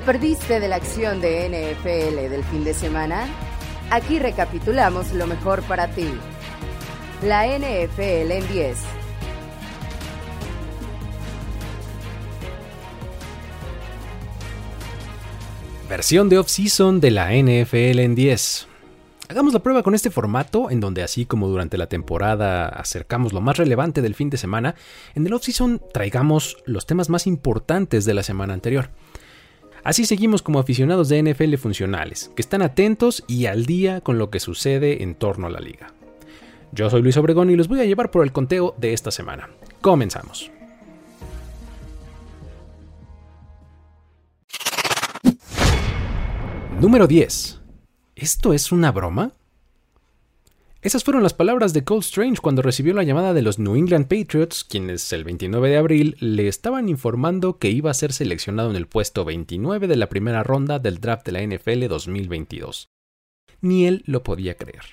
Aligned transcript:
¿Te 0.00 0.06
perdiste 0.06 0.60
de 0.60 0.68
la 0.68 0.76
acción 0.76 1.20
de 1.20 1.46
NFL 1.46 2.30
del 2.30 2.42
fin 2.44 2.64
de 2.64 2.72
semana? 2.72 3.28
Aquí 3.90 4.18
recapitulamos 4.18 5.12
lo 5.12 5.26
mejor 5.26 5.62
para 5.64 5.88
ti. 5.88 6.08
La 7.22 7.46
NFL 7.46 8.30
en 8.32 8.48
10. 8.48 8.78
Versión 15.90 16.30
de 16.30 16.38
off-season 16.38 16.98
de 17.00 17.10
la 17.10 17.34
NFL 17.34 17.98
en 17.98 18.14
10. 18.14 18.68
Hagamos 19.28 19.52
la 19.52 19.60
prueba 19.60 19.82
con 19.82 19.94
este 19.94 20.10
formato, 20.10 20.70
en 20.70 20.80
donde 20.80 21.02
así 21.02 21.26
como 21.26 21.46
durante 21.46 21.76
la 21.76 21.88
temporada 21.88 22.68
acercamos 22.68 23.34
lo 23.34 23.42
más 23.42 23.58
relevante 23.58 24.00
del 24.00 24.14
fin 24.14 24.30
de 24.30 24.38
semana, 24.38 24.76
en 25.14 25.26
el 25.26 25.34
off-season 25.34 25.82
traigamos 25.92 26.56
los 26.64 26.86
temas 26.86 27.10
más 27.10 27.26
importantes 27.26 28.06
de 28.06 28.14
la 28.14 28.22
semana 28.22 28.54
anterior. 28.54 28.88
Así 29.82 30.04
seguimos 30.04 30.42
como 30.42 30.58
aficionados 30.58 31.08
de 31.08 31.22
NFL 31.22 31.54
funcionales, 31.56 32.30
que 32.36 32.42
están 32.42 32.62
atentos 32.62 33.24
y 33.26 33.46
al 33.46 33.66
día 33.66 34.00
con 34.00 34.18
lo 34.18 34.30
que 34.30 34.40
sucede 34.40 35.02
en 35.02 35.14
torno 35.14 35.46
a 35.46 35.50
la 35.50 35.60
liga. 35.60 35.94
Yo 36.72 36.88
soy 36.90 37.02
Luis 37.02 37.16
Obregón 37.16 37.50
y 37.50 37.56
los 37.56 37.68
voy 37.68 37.80
a 37.80 37.84
llevar 37.84 38.10
por 38.10 38.24
el 38.24 38.32
conteo 38.32 38.74
de 38.78 38.92
esta 38.92 39.10
semana. 39.10 39.48
Comenzamos. 39.80 40.50
Número 46.80 47.06
10. 47.06 47.60
¿Esto 48.16 48.52
es 48.52 48.72
una 48.72 48.92
broma? 48.92 49.32
Esas 50.82 51.04
fueron 51.04 51.22
las 51.22 51.34
palabras 51.34 51.74
de 51.74 51.84
Cole 51.84 52.00
Strange 52.00 52.40
cuando 52.40 52.62
recibió 52.62 52.94
la 52.94 53.02
llamada 53.02 53.34
de 53.34 53.42
los 53.42 53.58
New 53.58 53.76
England 53.76 54.06
Patriots, 54.06 54.64
quienes 54.64 55.12
el 55.12 55.24
29 55.24 55.68
de 55.68 55.76
abril 55.76 56.16
le 56.20 56.48
estaban 56.48 56.88
informando 56.88 57.58
que 57.58 57.68
iba 57.68 57.90
a 57.90 57.94
ser 57.94 58.14
seleccionado 58.14 58.70
en 58.70 58.76
el 58.76 58.86
puesto 58.86 59.26
29 59.26 59.88
de 59.88 59.96
la 59.96 60.08
primera 60.08 60.42
ronda 60.42 60.78
del 60.78 60.98
draft 60.98 61.26
de 61.26 61.32
la 61.32 61.42
NFL 61.42 61.86
2022. 61.86 62.88
Ni 63.60 63.86
él 63.86 64.02
lo 64.06 64.22
podía 64.22 64.54
creer. 64.54 64.84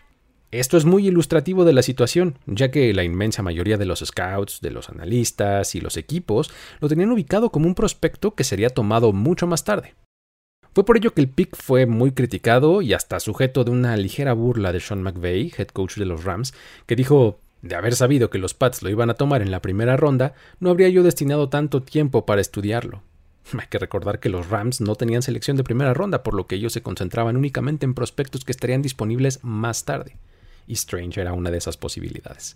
Esto 0.52 0.76
es 0.76 0.84
muy 0.84 1.08
ilustrativo 1.08 1.64
de 1.64 1.72
la 1.72 1.82
situación, 1.82 2.38
ya 2.48 2.70
que 2.70 2.94
la 2.94 3.06
inmensa 3.06 3.42
mayoría 3.42 3.78
de 3.78 3.86
los 3.86 4.00
scouts, 4.00 4.60
de 4.60 4.72
los 4.72 4.90
analistas 4.90 5.74
y 5.74 5.80
los 5.80 5.96
equipos 5.96 6.52
lo 6.82 6.90
tenían 6.90 7.14
ubicado 7.14 7.50
como 7.50 7.66
un 7.66 7.76
prospecto 7.76 8.36
que 8.36 8.44
sería 8.44 8.72
tomado 8.72 9.14
mucho 9.14 9.48
más 9.48 9.64
tarde. 9.64 9.96
Fue 10.78 10.86
por 10.86 10.96
ello 10.96 11.12
que 11.12 11.22
el 11.22 11.28
pick 11.28 11.56
fue 11.56 11.88
muy 11.88 12.12
criticado 12.12 12.84
y 12.84 12.94
hasta 12.94 13.20
sujeto 13.20 13.64
de 13.64 13.72
una 13.72 13.98
ligera 13.98 14.34
burla 14.34 14.72
de 14.72 14.80
Sean 14.80 15.02
McVay, 15.02 15.52
head 15.58 15.70
coach 15.70 15.96
de 15.96 16.06
los 16.06 16.24
Rams, 16.24 16.54
que 16.86 16.96
dijo, 16.96 17.40
de 17.64 17.74
haber 17.74 17.96
sabido 17.96 18.30
que 18.30 18.38
los 18.38 18.54
Pats 18.54 18.84
lo 18.84 18.92
iban 18.92 19.10
a 19.10 19.16
tomar 19.16 19.42
en 19.42 19.50
la 19.50 19.64
primera 19.64 19.98
ronda, 19.98 20.36
no 20.60 20.70
habría 20.70 20.90
yo 20.90 21.02
destinado 21.02 21.50
tanto 21.50 21.82
tiempo 21.82 22.28
para 22.28 22.42
estudiarlo. 22.42 23.02
Hay 23.58 23.66
que 23.72 23.80
recordar 23.80 24.20
que 24.20 24.30
los 24.30 24.52
Rams 24.52 24.80
no 24.80 24.94
tenían 24.94 25.24
selección 25.24 25.58
de 25.58 25.64
primera 25.64 25.96
ronda, 25.96 26.22
por 26.22 26.36
lo 26.36 26.46
que 26.46 26.58
ellos 26.58 26.74
se 26.74 26.84
concentraban 26.84 27.38
únicamente 27.38 27.88
en 27.88 27.96
prospectos 27.96 28.46
que 28.46 28.52
estarían 28.52 28.84
disponibles 28.84 29.40
más 29.44 29.84
tarde. 29.84 30.16
Y 30.68 30.74
Strange 30.74 31.20
era 31.20 31.34
una 31.34 31.50
de 31.50 31.58
esas 31.58 31.76
posibilidades. 31.76 32.56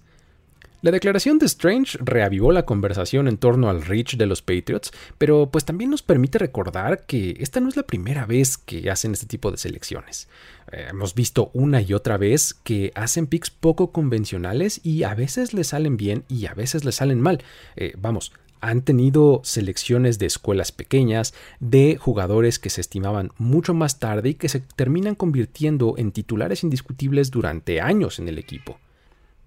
La 0.84 0.90
declaración 0.90 1.38
de 1.38 1.46
Strange 1.46 2.00
reavivó 2.02 2.52
la 2.52 2.66
conversación 2.66 3.28
en 3.28 3.38
torno 3.38 3.70
al 3.70 3.84
reach 3.84 4.16
de 4.16 4.26
los 4.26 4.42
Patriots, 4.42 4.92
pero 5.20 5.52
pues 5.52 5.64
también 5.64 5.92
nos 5.92 6.02
permite 6.02 6.40
recordar 6.40 7.06
que 7.06 7.36
esta 7.40 7.60
no 7.60 7.70
es 7.70 7.78
la 7.78 7.84
primera 7.84 8.26
vez 8.26 8.58
que 8.58 8.90
hacen 8.90 9.12
este 9.12 9.28
tipo 9.28 9.52
de 9.52 9.58
selecciones. 9.58 10.28
Eh, 10.72 10.88
hemos 10.90 11.14
visto 11.14 11.52
una 11.54 11.82
y 11.82 11.94
otra 11.94 12.18
vez 12.18 12.56
que 12.56 12.92
hacen 12.96 13.28
picks 13.28 13.52
poco 13.52 13.92
convencionales 13.92 14.82
y 14.84 15.04
a 15.04 15.14
veces 15.14 15.54
les 15.54 15.68
salen 15.68 15.98
bien 15.98 16.24
y 16.28 16.48
a 16.48 16.56
veces 16.56 16.84
les 16.84 16.96
salen 16.96 17.22
mal. 17.22 17.44
Eh, 17.76 17.94
vamos, 18.00 18.34
han 18.60 18.82
tenido 18.82 19.42
selecciones 19.44 20.18
de 20.18 20.26
escuelas 20.26 20.72
pequeñas, 20.72 21.36
de 21.60 21.98
jugadores 21.98 22.58
que 22.58 22.72
se 22.72 22.82
estimaban 22.82 23.32
mucho 23.38 23.76
más 23.76 24.00
tarde 24.00 24.30
y 24.30 24.34
que 24.34 24.50
se 24.50 24.62
terminan 24.62 25.14
convirtiendo 25.14 25.94
en 25.98 26.12
titulares 26.12 26.64
indiscutibles 26.64 27.30
durante 27.30 27.82
años 27.82 28.18
en 28.18 28.28
el 28.28 28.40
equipo. 28.40 28.80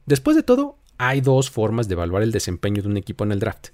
Después 0.07 0.37
de 0.37 0.43
todo, 0.45 0.77
hay 0.99 1.21
dos 1.21 1.51
formas 1.51 1.89
de 1.89 1.95
evaluar 1.95 2.23
el 2.23 2.33
desempeño 2.33 2.83
de 2.83 2.89
un 2.89 2.97
equipo 2.97 3.25
en 3.25 3.33
el 3.33 3.41
draft. 3.41 3.69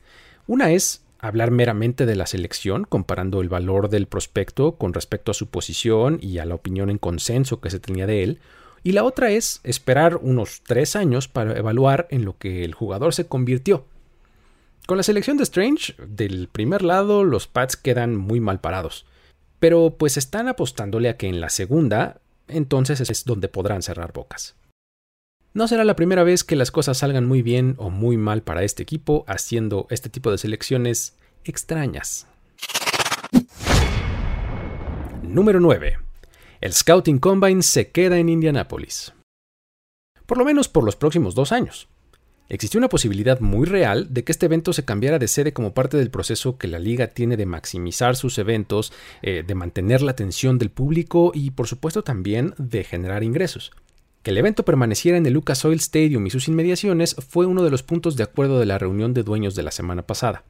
Una 0.47 0.73
es 0.73 1.03
hablar 1.19 1.51
meramente 1.51 2.07
de 2.07 2.17
la 2.17 2.27
selección, 2.27 2.85
comparando 2.85 3.41
el 3.41 3.49
valor 3.49 3.91
del 3.91 4.07
prospecto 4.07 4.77
con 4.77 4.95
respecto 4.95 5.31
a 5.31 5.35
su 5.35 5.49
posición 5.49 6.19
y 6.21 6.39
a 6.39 6.47
la 6.47 6.55
opinión 6.55 6.91
en 6.91 6.99
consenso 6.99 7.61
que 7.61 7.71
se 7.71 7.81
tenía 7.81 8.07
de 8.07 8.23
él. 8.23 8.39
Y 8.83 8.93
la 8.93 9.05
otra 9.05 9.31
es 9.31 9.61
esperar 9.63 10.17
unos 10.17 10.63
tres 10.63 10.97
años 10.97 11.29
para 11.29 11.57
evaluar 11.59 12.07
en 12.11 12.25
lo 12.25 12.39
que 12.39 12.65
el 12.65 12.75
jugador 12.75 13.13
se 13.13 13.27
convirtió. 13.27 13.85
Con 14.87 14.97
la 14.97 15.03
selección 15.03 15.37
de 15.37 15.43
Strange, 15.43 15.95
del 16.05 16.49
primer 16.49 16.83
lado 16.83 17.23
los 17.23 17.47
Pats 17.47 17.77
quedan 17.77 18.17
muy 18.17 18.41
mal 18.41 18.61
parados. 18.61 19.07
Pero 19.59 19.95
pues 19.99 20.17
están 20.17 20.49
apostándole 20.49 21.11
a 21.11 21.19
que 21.19 21.29
en 21.29 21.41
la 21.41 21.51
segunda, 21.51 22.21
entonces 22.49 22.99
es 23.01 23.25
donde 23.27 23.49
podrán 23.49 23.83
cerrar 23.83 24.13
bocas. 24.15 24.57
No 25.53 25.67
será 25.67 25.83
la 25.83 25.97
primera 25.97 26.23
vez 26.23 26.45
que 26.45 26.55
las 26.55 26.71
cosas 26.71 26.99
salgan 26.99 27.27
muy 27.27 27.43
bien 27.43 27.75
o 27.79 27.91
muy 27.91 28.17
mal 28.17 28.43
para 28.43 28.63
este 28.63 28.85
equipo 28.85 29.25
haciendo 29.27 29.89
este 29.91 30.09
tipo 30.09 30.31
de 30.31 30.39
selecciones 30.39 31.17
extrañas. 31.43 32.29
Número 35.25 35.59
9. 35.59 35.99
El 36.61 36.73
Scouting 36.73 37.19
Combine 37.19 37.63
se 37.65 37.91
queda 37.91 38.19
en 38.19 38.29
Indianápolis. 38.29 39.13
Por 40.25 40.39
lo 40.39 40.45
menos 40.45 40.69
por 40.69 40.85
los 40.85 40.95
próximos 40.95 41.35
dos 41.35 41.51
años. 41.51 41.89
Existió 42.49 42.79
una 42.79 42.89
posibilidad 42.89 43.41
muy 43.41 43.67
real 43.67 44.07
de 44.15 44.23
que 44.23 44.31
este 44.31 44.47
evento 44.47 44.73
se 44.73 44.85
cambiara 44.85 45.19
de 45.19 45.27
sede 45.27 45.53
como 45.53 45.75
parte 45.75 45.97
del 45.97 46.13
proceso 46.13 46.59
que 46.59 46.69
la 46.69 46.79
liga 46.79 47.09
tiene 47.09 47.37
de 47.37 47.47
maximizar 47.47 48.15
sus 48.15 48.39
eventos, 48.39 48.93
eh, 49.23 49.43
de 49.45 49.55
mantener 49.57 50.01
la 50.03 50.13
atención 50.13 50.59
del 50.59 50.71
público 50.71 51.33
y 51.35 51.51
por 51.51 51.67
supuesto 51.67 52.05
también 52.05 52.55
de 52.57 52.85
generar 52.85 53.25
ingresos. 53.25 53.73
Que 54.23 54.33
el 54.33 54.39
evento 54.39 54.67
permaneciera 54.67 55.17
en 55.17 55.25
el 55.25 55.33
Lucas 55.33 55.65
Oil 55.65 55.79
Stadium 55.79 56.27
y 56.27 56.31
sus 56.31 56.47
inmediaciones 56.49 57.17
fue 57.17 57.47
uno 57.47 57.63
de 57.63 57.71
los 57.71 57.83
puntos 57.83 58.17
de 58.17 58.25
acuerdo 58.25 58.61
de 58.61 58.67
la 58.67 58.79
reunión 58.79 59.15
de 59.15 59.23
dueños 59.23 59.55
de 59.55 59.63
la 59.63 59.71
semana 59.71 60.07
pasada. 60.07 60.45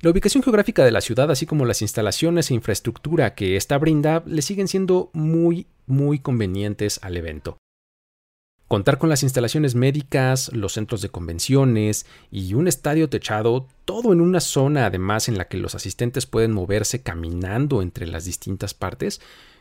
La 0.00 0.10
ubicación 0.10 0.42
geográfica 0.42 0.84
de 0.84 0.92
la 0.92 1.00
ciudad, 1.00 1.30
así 1.30 1.46
como 1.46 1.64
las 1.64 1.82
instalaciones 1.82 2.50
e 2.50 2.54
infraestructura 2.54 3.34
que 3.34 3.56
ésta 3.56 3.76
brinda, 3.78 4.22
le 4.26 4.42
siguen 4.42 4.68
siendo 4.68 5.10
muy, 5.12 5.66
muy 5.86 6.20
convenientes 6.20 7.00
al 7.02 7.16
evento. 7.16 7.58
Contar 8.68 8.98
con 8.98 9.08
las 9.08 9.22
instalaciones 9.22 9.74
médicas, 9.74 10.50
los 10.54 10.72
centros 10.72 11.02
de 11.02 11.10
convenciones 11.10 12.06
y 12.30 12.54
un 12.54 12.68
estadio 12.68 13.08
techado, 13.08 13.66
todo 13.84 14.12
en 14.12 14.20
una 14.20 14.40
zona 14.40 14.86
además 14.86 15.28
en 15.28 15.38
la 15.38 15.46
que 15.46 15.58
los 15.58 15.74
asistentes 15.74 16.26
pueden 16.26 16.52
moverse 16.52 17.02
caminando 17.02 17.82
entre 17.82 18.06
las 18.06 18.24
distintas 18.24 18.74
partes, 18.74 19.20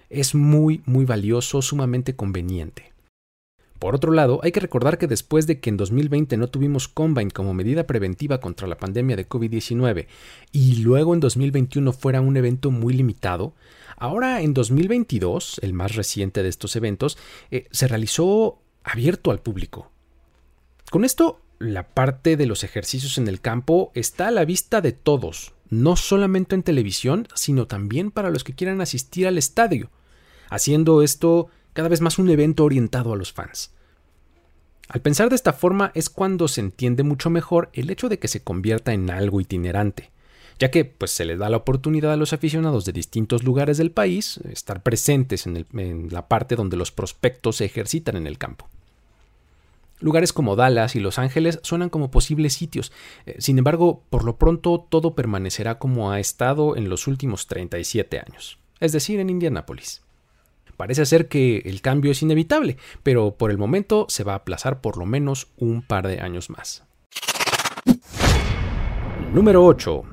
es 0.10 0.34
muy, 0.34 0.82
muy 0.86 1.06
valioso, 1.06 1.62
sumamente 1.62 2.16
conveniente. 2.16 2.91
Por 3.82 3.96
otro 3.96 4.12
lado, 4.12 4.42
hay 4.44 4.52
que 4.52 4.60
recordar 4.60 5.00
que 5.00 5.08
después 5.08 5.48
de 5.48 5.60
que 5.60 5.72
en 5.72 5.76
2020 5.76 6.38
no 6.38 6.50
tuvimos 6.50 6.88
Combine 6.88 7.32
como 7.32 7.56
medida 7.56 7.88
preventiva 7.88 8.40
contra 8.40 8.68
la 8.68 8.78
pandemia 8.78 9.16
de 9.16 9.28
COVID-19 9.28 10.06
y 10.52 10.76
luego 10.84 11.16
en 11.16 11.20
2021 11.20 11.92
fuera 11.92 12.22
un 12.22 12.38
evento 12.38 12.70
muy 12.70 12.94
limitado, 12.94 13.56
ahora 13.98 14.42
en 14.44 14.54
2022, 14.54 15.62
el 15.64 15.74
más 15.74 15.96
reciente 15.96 16.44
de 16.44 16.50
estos 16.50 16.76
eventos, 16.76 17.18
eh, 17.50 17.66
se 17.72 17.88
realizó 17.88 18.60
abierto 18.84 19.32
al 19.32 19.40
público. 19.40 19.90
Con 20.92 21.04
esto, 21.04 21.42
la 21.58 21.88
parte 21.88 22.38
de 22.38 22.46
los 22.46 22.64
ejercicios 22.64 23.18
en 23.18 23.28
el 23.28 23.42
campo 23.42 23.92
está 23.96 24.28
a 24.28 24.32
la 24.32 24.46
vista 24.46 24.82
de 24.82 24.92
todos, 24.92 25.56
no 25.72 25.96
solamente 25.96 26.54
en 26.54 26.62
televisión, 26.62 27.28
sino 27.34 27.66
también 27.66 28.12
para 28.12 28.30
los 28.30 28.44
que 28.44 28.54
quieran 28.54 28.80
asistir 28.80 29.26
al 29.26 29.40
estadio, 29.40 29.90
haciendo 30.52 31.02
esto 31.02 31.50
cada 31.74 31.90
vez 31.90 32.02
más 32.02 32.20
un 32.20 32.30
evento 32.30 32.64
orientado 32.64 33.14
a 33.14 33.16
los 33.16 33.34
fans. 33.34 33.74
Al 34.88 35.02
pensar 35.02 35.30
de 35.30 35.36
esta 35.36 35.54
forma 35.54 35.92
es 35.96 36.10
cuando 36.10 36.48
se 36.48 36.62
entiende 36.62 37.04
mucho 37.04 37.30
mejor 37.30 37.70
el 37.74 37.90
hecho 37.90 38.10
de 38.10 38.20
que 38.20 38.28
se 38.28 38.44
convierta 38.44 38.92
en 38.94 39.10
algo 39.10 39.40
itinerante, 39.40 40.12
ya 40.60 40.70
que 40.70 40.84
pues, 40.84 41.12
se 41.12 41.24
le 41.24 41.38
da 41.38 41.50
la 41.50 41.58
oportunidad 41.58 42.12
a 42.12 42.18
los 42.18 42.34
aficionados 42.34 42.84
de 42.84 42.92
distintos 42.92 43.44
lugares 43.44 43.78
del 43.78 43.92
país 43.92 44.40
estar 44.50 44.84
presentes 44.84 45.48
en, 45.48 45.66
en 45.78 46.10
la 46.12 46.28
parte 46.28 46.56
donde 46.56 46.78
los 46.78 46.92
prospectos 46.92 47.58
se 47.58 47.66
ejercitan 47.66 48.18
en 48.18 48.28
el 48.28 48.38
campo. 48.38 48.68
Lugares 50.02 50.34
como 50.34 50.56
Dallas 50.56 50.96
y 50.96 51.00
Los 51.00 51.20
Ángeles 51.20 51.60
suenan 51.62 51.90
como 51.90 52.12
posibles 52.12 52.54
sitios, 52.54 52.92
eh, 53.28 53.36
sin 53.40 53.60
embargo, 53.60 54.04
por 54.10 54.24
lo 54.24 54.38
pronto 54.38 54.86
todo 54.90 55.14
permanecerá 55.14 55.78
como 55.78 56.12
ha 56.12 56.20
estado 56.20 56.76
en 56.76 56.90
los 56.90 57.08
últimos 57.08 57.48
37 57.48 58.20
años, 58.20 58.58
es 58.80 58.92
decir, 58.92 59.20
en 59.20 59.30
Indianápolis. 59.30 60.02
Parece 60.78 61.06
ser 61.06 61.28
que 61.28 61.58
el 61.66 61.82
cambio 61.82 62.12
es 62.12 62.22
inevitable, 62.22 62.78
pero 63.04 63.36
por 63.38 63.52
el 63.52 63.58
momento 63.58 64.06
se 64.10 64.24
va 64.24 64.34
a 64.34 64.38
aplazar 64.38 64.82
por 64.82 64.98
lo 64.98 65.06
menos 65.06 65.48
un 65.58 65.82
par 65.84 66.08
de 66.08 66.22
años 66.22 66.50
más. 66.50 66.84
Número 69.34 69.64
8. 69.64 70.04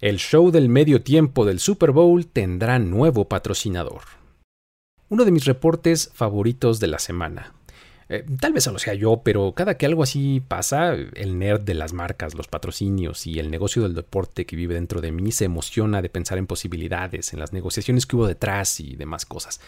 El 0.00 0.18
show 0.18 0.50
del 0.50 0.68
medio 0.68 1.02
tiempo 1.02 1.44
del 1.44 1.58
Super 1.58 1.90
Bowl 1.90 2.26
tendrá 2.26 2.78
nuevo 2.78 3.28
patrocinador. 3.28 4.02
Uno 5.08 5.24
de 5.24 5.32
mis 5.32 5.44
reportes 5.44 6.10
favoritos 6.14 6.80
de 6.80 6.86
la 6.86 6.98
semana. 6.98 7.52
Eh, 8.12 8.26
tal 8.40 8.52
vez 8.52 8.64
solo 8.64 8.80
sea 8.80 8.94
yo, 8.94 9.22
pero 9.24 9.52
cada 9.52 9.76
que 9.76 9.86
algo 9.86 10.02
así 10.02 10.42
pasa, 10.46 10.94
el 10.94 11.38
nerd 11.38 11.60
de 11.60 11.74
las 11.74 11.92
marcas, 11.92 12.34
los 12.34 12.48
patrocinios 12.48 13.24
y 13.28 13.38
el 13.38 13.52
negocio 13.52 13.84
del 13.84 13.94
deporte 13.94 14.46
que 14.46 14.56
vive 14.56 14.74
dentro 14.74 15.00
de 15.00 15.12
mí 15.12 15.30
se 15.30 15.44
emociona 15.44 16.02
de 16.02 16.10
pensar 16.10 16.36
en 16.36 16.48
posibilidades, 16.48 17.32
en 17.32 17.38
las 17.38 17.52
negociaciones 17.52 18.06
que 18.06 18.16
hubo 18.16 18.26
detrás 18.26 18.80
y 18.80 18.96
demás 18.96 19.26
cosas. 19.26 19.60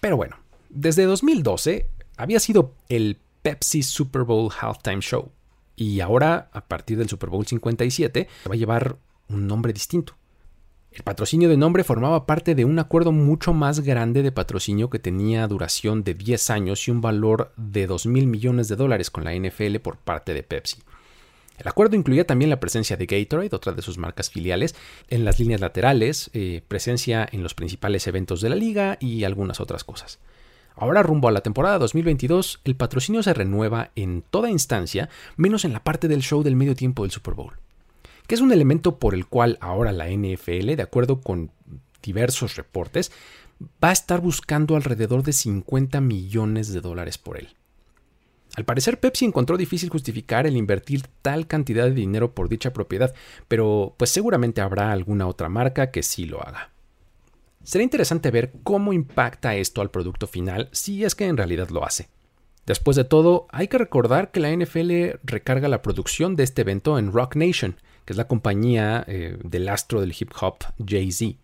Pero 0.00 0.16
bueno, 0.16 0.36
desde 0.68 1.02
2012 1.02 1.88
había 2.16 2.38
sido 2.38 2.74
el 2.88 3.18
Pepsi 3.42 3.82
Super 3.82 4.22
Bowl 4.22 4.52
Halftime 4.56 5.00
Show 5.00 5.32
y 5.74 5.98
ahora, 5.98 6.50
a 6.52 6.64
partir 6.64 6.96
del 6.96 7.08
Super 7.08 7.28
Bowl 7.28 7.44
57, 7.44 8.28
se 8.42 8.48
va 8.48 8.54
a 8.54 8.58
llevar 8.58 8.98
un 9.28 9.48
nombre 9.48 9.72
distinto. 9.72 10.17
El 10.98 11.04
patrocinio 11.04 11.48
de 11.48 11.56
nombre 11.56 11.84
formaba 11.84 12.26
parte 12.26 12.56
de 12.56 12.64
un 12.64 12.76
acuerdo 12.80 13.12
mucho 13.12 13.54
más 13.54 13.78
grande 13.78 14.24
de 14.24 14.32
patrocinio 14.32 14.90
que 14.90 14.98
tenía 14.98 15.46
duración 15.46 16.02
de 16.02 16.14
10 16.14 16.50
años 16.50 16.88
y 16.88 16.90
un 16.90 17.00
valor 17.00 17.52
de 17.56 17.86
2 17.86 18.06
mil 18.06 18.26
millones 18.26 18.66
de 18.66 18.74
dólares 18.74 19.08
con 19.08 19.22
la 19.22 19.32
NFL 19.32 19.76
por 19.76 19.98
parte 19.98 20.34
de 20.34 20.42
Pepsi. 20.42 20.78
El 21.56 21.68
acuerdo 21.68 21.94
incluía 21.94 22.26
también 22.26 22.50
la 22.50 22.58
presencia 22.58 22.96
de 22.96 23.06
Gatorade, 23.06 23.54
otra 23.54 23.74
de 23.74 23.82
sus 23.82 23.96
marcas 23.96 24.28
filiales, 24.28 24.74
en 25.08 25.24
las 25.24 25.38
líneas 25.38 25.60
laterales, 25.60 26.30
eh, 26.32 26.62
presencia 26.66 27.28
en 27.30 27.44
los 27.44 27.54
principales 27.54 28.08
eventos 28.08 28.40
de 28.40 28.48
la 28.48 28.56
liga 28.56 28.98
y 29.00 29.22
algunas 29.22 29.60
otras 29.60 29.84
cosas. 29.84 30.18
Ahora 30.74 31.04
rumbo 31.04 31.28
a 31.28 31.32
la 31.32 31.42
temporada 31.42 31.78
2022, 31.78 32.60
el 32.64 32.74
patrocinio 32.74 33.22
se 33.22 33.34
renueva 33.34 33.92
en 33.94 34.24
toda 34.28 34.50
instancia, 34.50 35.10
menos 35.36 35.64
en 35.64 35.72
la 35.72 35.84
parte 35.84 36.08
del 36.08 36.22
show 36.22 36.42
del 36.42 36.56
medio 36.56 36.74
tiempo 36.74 37.04
del 37.04 37.12
Super 37.12 37.34
Bowl 37.34 37.52
que 38.28 38.34
es 38.34 38.40
un 38.40 38.52
elemento 38.52 38.98
por 38.98 39.14
el 39.14 39.26
cual 39.26 39.58
ahora 39.60 39.90
la 39.90 40.08
NFL, 40.08 40.74
de 40.76 40.82
acuerdo 40.82 41.20
con 41.20 41.50
diversos 42.02 42.56
reportes, 42.56 43.10
va 43.82 43.88
a 43.88 43.92
estar 43.92 44.20
buscando 44.20 44.76
alrededor 44.76 45.24
de 45.24 45.32
50 45.32 46.00
millones 46.00 46.72
de 46.72 46.80
dólares 46.80 47.18
por 47.18 47.38
él. 47.38 47.48
Al 48.54 48.64
parecer 48.64 49.00
Pepsi 49.00 49.24
encontró 49.24 49.56
difícil 49.56 49.88
justificar 49.88 50.46
el 50.46 50.56
invertir 50.56 51.02
tal 51.22 51.46
cantidad 51.46 51.84
de 51.84 51.92
dinero 51.92 52.34
por 52.34 52.48
dicha 52.48 52.72
propiedad, 52.72 53.14
pero 53.48 53.94
pues 53.96 54.10
seguramente 54.10 54.60
habrá 54.60 54.92
alguna 54.92 55.26
otra 55.26 55.48
marca 55.48 55.90
que 55.90 56.02
sí 56.02 56.26
lo 56.26 56.42
haga. 56.46 56.70
Será 57.62 57.82
interesante 57.82 58.30
ver 58.30 58.52
cómo 58.62 58.92
impacta 58.92 59.56
esto 59.56 59.80
al 59.80 59.90
producto 59.90 60.26
final 60.26 60.68
si 60.72 61.04
es 61.04 61.14
que 61.14 61.26
en 61.26 61.36
realidad 61.36 61.70
lo 61.70 61.84
hace. 61.84 62.08
Después 62.66 62.96
de 62.96 63.04
todo, 63.04 63.46
hay 63.50 63.68
que 63.68 63.78
recordar 63.78 64.30
que 64.30 64.40
la 64.40 64.54
NFL 64.54 65.20
recarga 65.24 65.68
la 65.68 65.80
producción 65.80 66.36
de 66.36 66.44
este 66.44 66.60
evento 66.60 66.98
en 66.98 67.12
Rock 67.12 67.36
Nation, 67.36 67.76
que 68.08 68.14
es 68.14 68.16
la 68.16 68.26
compañía 68.26 69.04
eh, 69.06 69.36
del 69.44 69.68
astro 69.68 70.00
del 70.00 70.14
hip 70.18 70.30
hop 70.40 70.64
Jay-Z. 70.82 71.36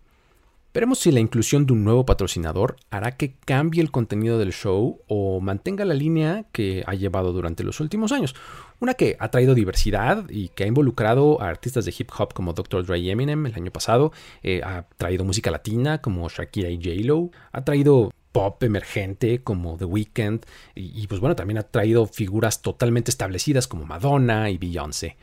Veremos 0.73 0.97
si 0.97 1.11
la 1.11 1.19
inclusión 1.19 1.67
de 1.67 1.73
un 1.73 1.83
nuevo 1.83 2.07
patrocinador 2.07 2.77
hará 2.89 3.11
que 3.17 3.35
cambie 3.45 3.83
el 3.83 3.91
contenido 3.91 4.39
del 4.39 4.51
show 4.51 4.99
o 5.05 5.39
mantenga 5.41 5.85
la 5.85 5.93
línea 5.93 6.45
que 6.51 6.83
ha 6.87 6.95
llevado 6.95 7.33
durante 7.33 7.63
los 7.63 7.79
últimos 7.81 8.11
años. 8.11 8.33
Una 8.79 8.95
que 8.95 9.15
ha 9.19 9.29
traído 9.29 9.53
diversidad 9.53 10.27
y 10.27 10.47
que 10.49 10.63
ha 10.63 10.67
involucrado 10.67 11.39
a 11.39 11.49
artistas 11.49 11.85
de 11.85 11.93
hip 11.95 12.09
hop 12.17 12.33
como 12.33 12.53
Dr. 12.53 12.83
Dre 12.83 12.97
y 12.97 13.11
Eminem 13.11 13.45
el 13.45 13.53
año 13.53 13.69
pasado, 13.69 14.11
eh, 14.41 14.61
ha 14.63 14.87
traído 14.97 15.23
música 15.23 15.51
latina 15.51 16.01
como 16.01 16.27
Shakira 16.29 16.71
y 16.71 16.77
J-Lo, 16.77 17.29
ha 17.51 17.63
traído 17.63 18.11
pop 18.31 18.63
emergente 18.63 19.43
como 19.43 19.77
The 19.77 19.85
Weeknd 19.85 20.43
y, 20.73 20.99
y 20.99 21.05
pues 21.05 21.21
bueno, 21.21 21.35
también 21.35 21.59
ha 21.59 21.63
traído 21.63 22.07
figuras 22.07 22.63
totalmente 22.63 23.11
establecidas 23.11 23.67
como 23.67 23.85
Madonna 23.85 24.49
y 24.49 24.57
Beyoncé. 24.57 25.15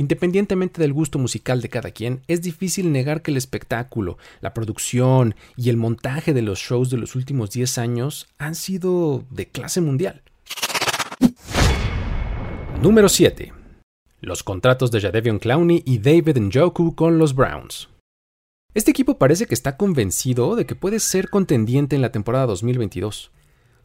Independientemente 0.00 0.80
del 0.80 0.94
gusto 0.94 1.18
musical 1.18 1.60
de 1.60 1.68
cada 1.68 1.90
quien, 1.90 2.22
es 2.26 2.40
difícil 2.40 2.90
negar 2.90 3.20
que 3.20 3.32
el 3.32 3.36
espectáculo, 3.36 4.16
la 4.40 4.54
producción 4.54 5.34
y 5.58 5.68
el 5.68 5.76
montaje 5.76 6.32
de 6.32 6.40
los 6.40 6.58
shows 6.58 6.88
de 6.88 6.96
los 6.96 7.16
últimos 7.16 7.50
10 7.50 7.76
años 7.76 8.26
han 8.38 8.54
sido 8.54 9.24
de 9.28 9.48
clase 9.48 9.82
mundial. 9.82 10.22
Número 12.80 13.10
7. 13.10 13.52
Los 14.22 14.42
contratos 14.42 14.90
de 14.90 15.02
Jadevion 15.02 15.38
Clowney 15.38 15.82
y 15.84 15.98
David 15.98 16.38
Njoku 16.38 16.94
con 16.94 17.18
los 17.18 17.34
Browns. 17.34 17.90
Este 18.72 18.92
equipo 18.92 19.18
parece 19.18 19.44
que 19.44 19.54
está 19.54 19.76
convencido 19.76 20.56
de 20.56 20.64
que 20.64 20.76
puede 20.76 20.98
ser 20.98 21.28
contendiente 21.28 21.94
en 21.94 22.00
la 22.00 22.10
temporada 22.10 22.46
2022. 22.46 23.32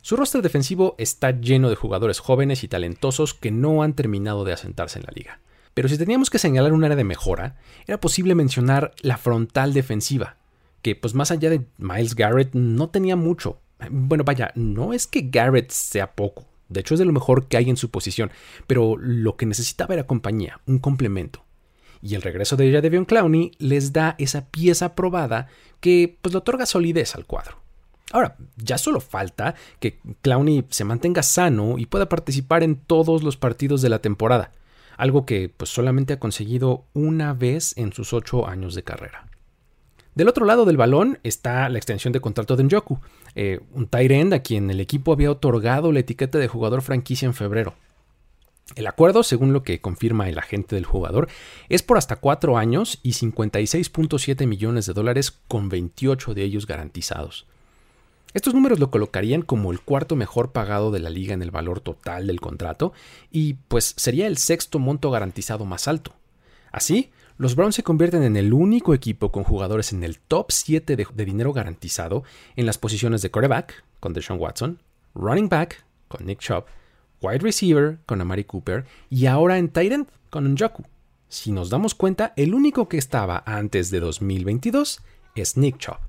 Su 0.02 0.16
roster 0.16 0.42
defensivo 0.42 0.96
está 0.98 1.32
lleno 1.32 1.70
de 1.70 1.76
jugadores 1.76 2.20
jóvenes 2.20 2.64
y 2.64 2.70
talentosos 2.70 3.34
que 3.34 3.52
no 3.52 3.84
han 3.84 3.96
terminado 3.96 4.46
de 4.46 4.54
asentarse 4.54 5.00
en 5.00 5.06
la 5.08 5.14
liga. 5.14 5.42
Pero 5.75 5.89
si 5.89 5.98
teníamos 5.98 6.30
que 6.30 6.39
señalar 6.39 6.72
un 6.72 6.86
área 6.86 6.95
de 6.95 7.04
mejora, 7.04 7.57
era 7.86 8.00
posible 8.00 8.33
mencionar 8.33 8.95
la 9.01 9.18
frontal 9.18 9.74
defensiva, 9.74 10.38
que 10.81 10.95
pues 10.95 11.13
más 11.13 11.31
allá 11.31 11.50
de 11.50 11.66
Miles 11.77 12.16
Garrett 12.16 12.54
no 12.54 12.89
tenía 12.89 13.18
mucho. 13.18 13.60
Bueno, 13.92 14.24
vaya, 14.24 14.54
no 14.56 14.94
es 14.94 15.06
que 15.06 15.27
Garrett 15.30 15.69
sea 15.72 16.13
poco, 16.16 16.45
de 16.69 16.80
hecho 16.80 16.94
es 16.94 17.00
de 17.00 17.06
lo 17.06 17.12
mejor 17.12 17.48
que 17.48 17.57
hay 17.57 17.69
en 17.69 17.75
su 17.75 17.92
posición, 17.92 18.31
pero 18.68 18.95
lo 18.98 19.36
que 19.36 19.45
necesitaba 19.45 19.94
era 19.94 20.07
compañía, 20.07 20.62
un 20.66 20.80
complemento. 20.80 21.44
Y 22.01 22.16
el 22.16 22.21
regreso 22.21 22.56
de 22.56 22.71
Jadevion 22.71 23.04
Clowney 23.04 23.51
les 23.60 23.92
da 23.92 24.16
esa 24.18 24.45
pieza 24.45 24.95
probada 24.95 25.48
que 25.81 26.18
pues 26.21 26.33
le 26.33 26.38
otorga 26.38 26.66
solidez 26.66 27.16
al 27.16 27.25
cuadro. 27.25 27.57
Ahora, 28.13 28.38
ya 28.56 28.78
solo 28.78 29.01
falta 29.01 29.56
que 29.81 30.00
Clowney 30.21 30.66
se 30.69 30.86
mantenga 30.86 31.21
sano 31.21 31.78
y 31.78 31.86
pueda 31.86 32.07
participar 32.07 32.63
en 32.63 32.78
todos 32.78 33.24
los 33.24 33.36
partidos 33.36 33.81
de 33.81 33.89
la 33.89 34.00
temporada 34.00 34.51
algo 34.97 35.25
que 35.25 35.50
pues, 35.50 35.69
solamente 35.69 36.13
ha 36.13 36.19
conseguido 36.19 36.86
una 36.94 37.33
vez 37.33 37.77
en 37.77 37.94
sus 37.94 38.13
ocho 38.13 38.47
años 38.47 38.75
de 38.75 38.83
carrera. 38.83 39.27
Del 40.15 40.30
otro 40.30 40.45
lado 40.45 40.63
del 40.63 40.77
balón 40.77 41.19
está 41.24 41.68
la 41.68 41.77
extensión 41.77 42.13
de 42.13 42.21
contrato 42.21 42.56
de 42.56 42.63
Njoku, 42.63 43.00
eh, 43.36 43.59
un 43.74 43.88
tight 43.88 44.12
end 44.12 44.33
a 44.33 44.39
quien 44.39 44.69
el 44.71 44.80
equipo 44.80 45.12
había 45.12 45.30
otorgado 45.30 45.92
la 45.92 46.00
etiqueta 46.00 46.38
de 46.38 46.47
jugador 46.47 46.81
franquicia 46.81 47.25
en 47.25 47.33
febrero. 47.33 47.75
El 48.75 48.88
acuerdo, 48.88 49.24
según 49.24 49.53
lo 49.53 49.62
que 49.62 49.80
confirma 49.80 50.27
el 50.27 50.39
agente 50.39 50.75
del 50.75 50.86
jugador, 50.86 51.27
es 51.69 51.83
por 51.83 51.97
hasta 51.97 52.15
cuatro 52.15 52.57
años 52.57 53.00
y 53.03 53.12
56.7 53.12 54.47
millones 54.47 54.85
de 54.85 54.94
dólares 54.94 55.31
con 55.31 55.69
28 55.69 56.33
de 56.33 56.44
ellos 56.44 56.66
garantizados. 56.66 57.45
Estos 58.35 58.54
números 58.54 58.81
lo 58.81 58.92
colocarían 58.92 59.44
como 59.44 59.71
el 59.71 59.80
cuarto 59.80 60.18
mejor 60.18 60.51
pagado 60.51 60.92
de 60.92 60.99
la 60.99 61.09
liga 61.09 61.33
en 61.33 61.42
el 61.42 61.51
valor 61.51 61.80
total 61.80 62.27
del 62.27 62.42
contrato 62.42 62.92
y 63.31 63.54
pues 63.69 63.94
sería 63.95 64.27
el 64.27 64.35
sexto 64.35 64.77
monto 64.77 65.09
garantizado 65.09 65.63
más 65.63 65.87
alto. 65.87 66.11
Así, 66.69 67.11
los 67.37 67.56
Browns 67.56 67.75
se 67.75 67.83
convierten 67.83 68.23
en 68.23 68.35
el 68.35 68.51
único 68.51 68.94
equipo 68.94 69.31
con 69.31 69.45
jugadores 69.45 69.94
en 69.94 70.04
el 70.04 70.19
top 70.19 70.51
7 70.51 70.97
de, 70.97 71.25
dinero 71.25 71.54
garantizado 71.54 72.25
en 72.57 72.65
las 72.65 72.77
posiciones 72.77 73.21
de 73.21 73.31
quarterback 73.31 73.85
con 74.01 74.11
Deshaun 74.11 74.37
Watson, 74.37 74.81
running 75.13 75.47
back 75.47 75.85
con 76.09 76.25
Nick 76.25 76.39
Chubb, 76.39 76.65
wide 77.21 77.37
receiver 77.37 77.99
con 78.06 78.19
Amari 78.19 78.44
Cooper 78.44 78.83
y 79.09 79.27
ahora 79.27 79.57
en 79.57 79.69
tight 79.69 79.94
end 79.94 80.07
con 80.30 80.54
Njoku. 80.54 80.83
Si 81.30 81.54
nos 81.54 81.69
damos 81.69 81.95
cuenta, 81.95 82.33
el 82.35 82.54
único 82.54 82.89
que 82.89 82.97
estaba 82.97 83.44
antes 83.45 83.92
de 83.92 84.01
2022 84.01 84.99
es 85.35 85.56
Nick 85.56 85.77
Chubb. 85.77 86.05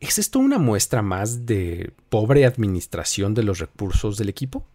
¿Es 0.00 0.18
esto 0.18 0.38
una 0.38 0.58
muestra 0.58 1.02
más 1.02 1.44
de 1.44 1.92
pobre 2.08 2.46
administración 2.46 3.34
de 3.34 3.42
los 3.42 3.58
recursos 3.58 4.16
del 4.16 4.30
equipo? 4.30 4.66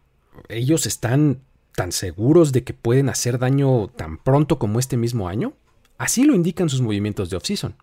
¿Ellos 0.49 0.85
están 0.85 1.41
tan 1.75 1.91
seguros 1.91 2.51
de 2.51 2.63
que 2.63 2.75
pueden 2.75 3.09
hacer 3.09 3.39
daño 3.39 3.87
tan 3.87 4.19
pronto 4.19 4.59
como 4.59 4.77
este 4.77 4.97
mismo 4.97 5.27
año? 5.27 5.53
Así 5.97 6.25
lo 6.25 6.35
indican 6.35 6.69
sus 6.69 6.81
movimientos 6.81 7.31
de 7.31 7.37
offseason. 7.37 7.75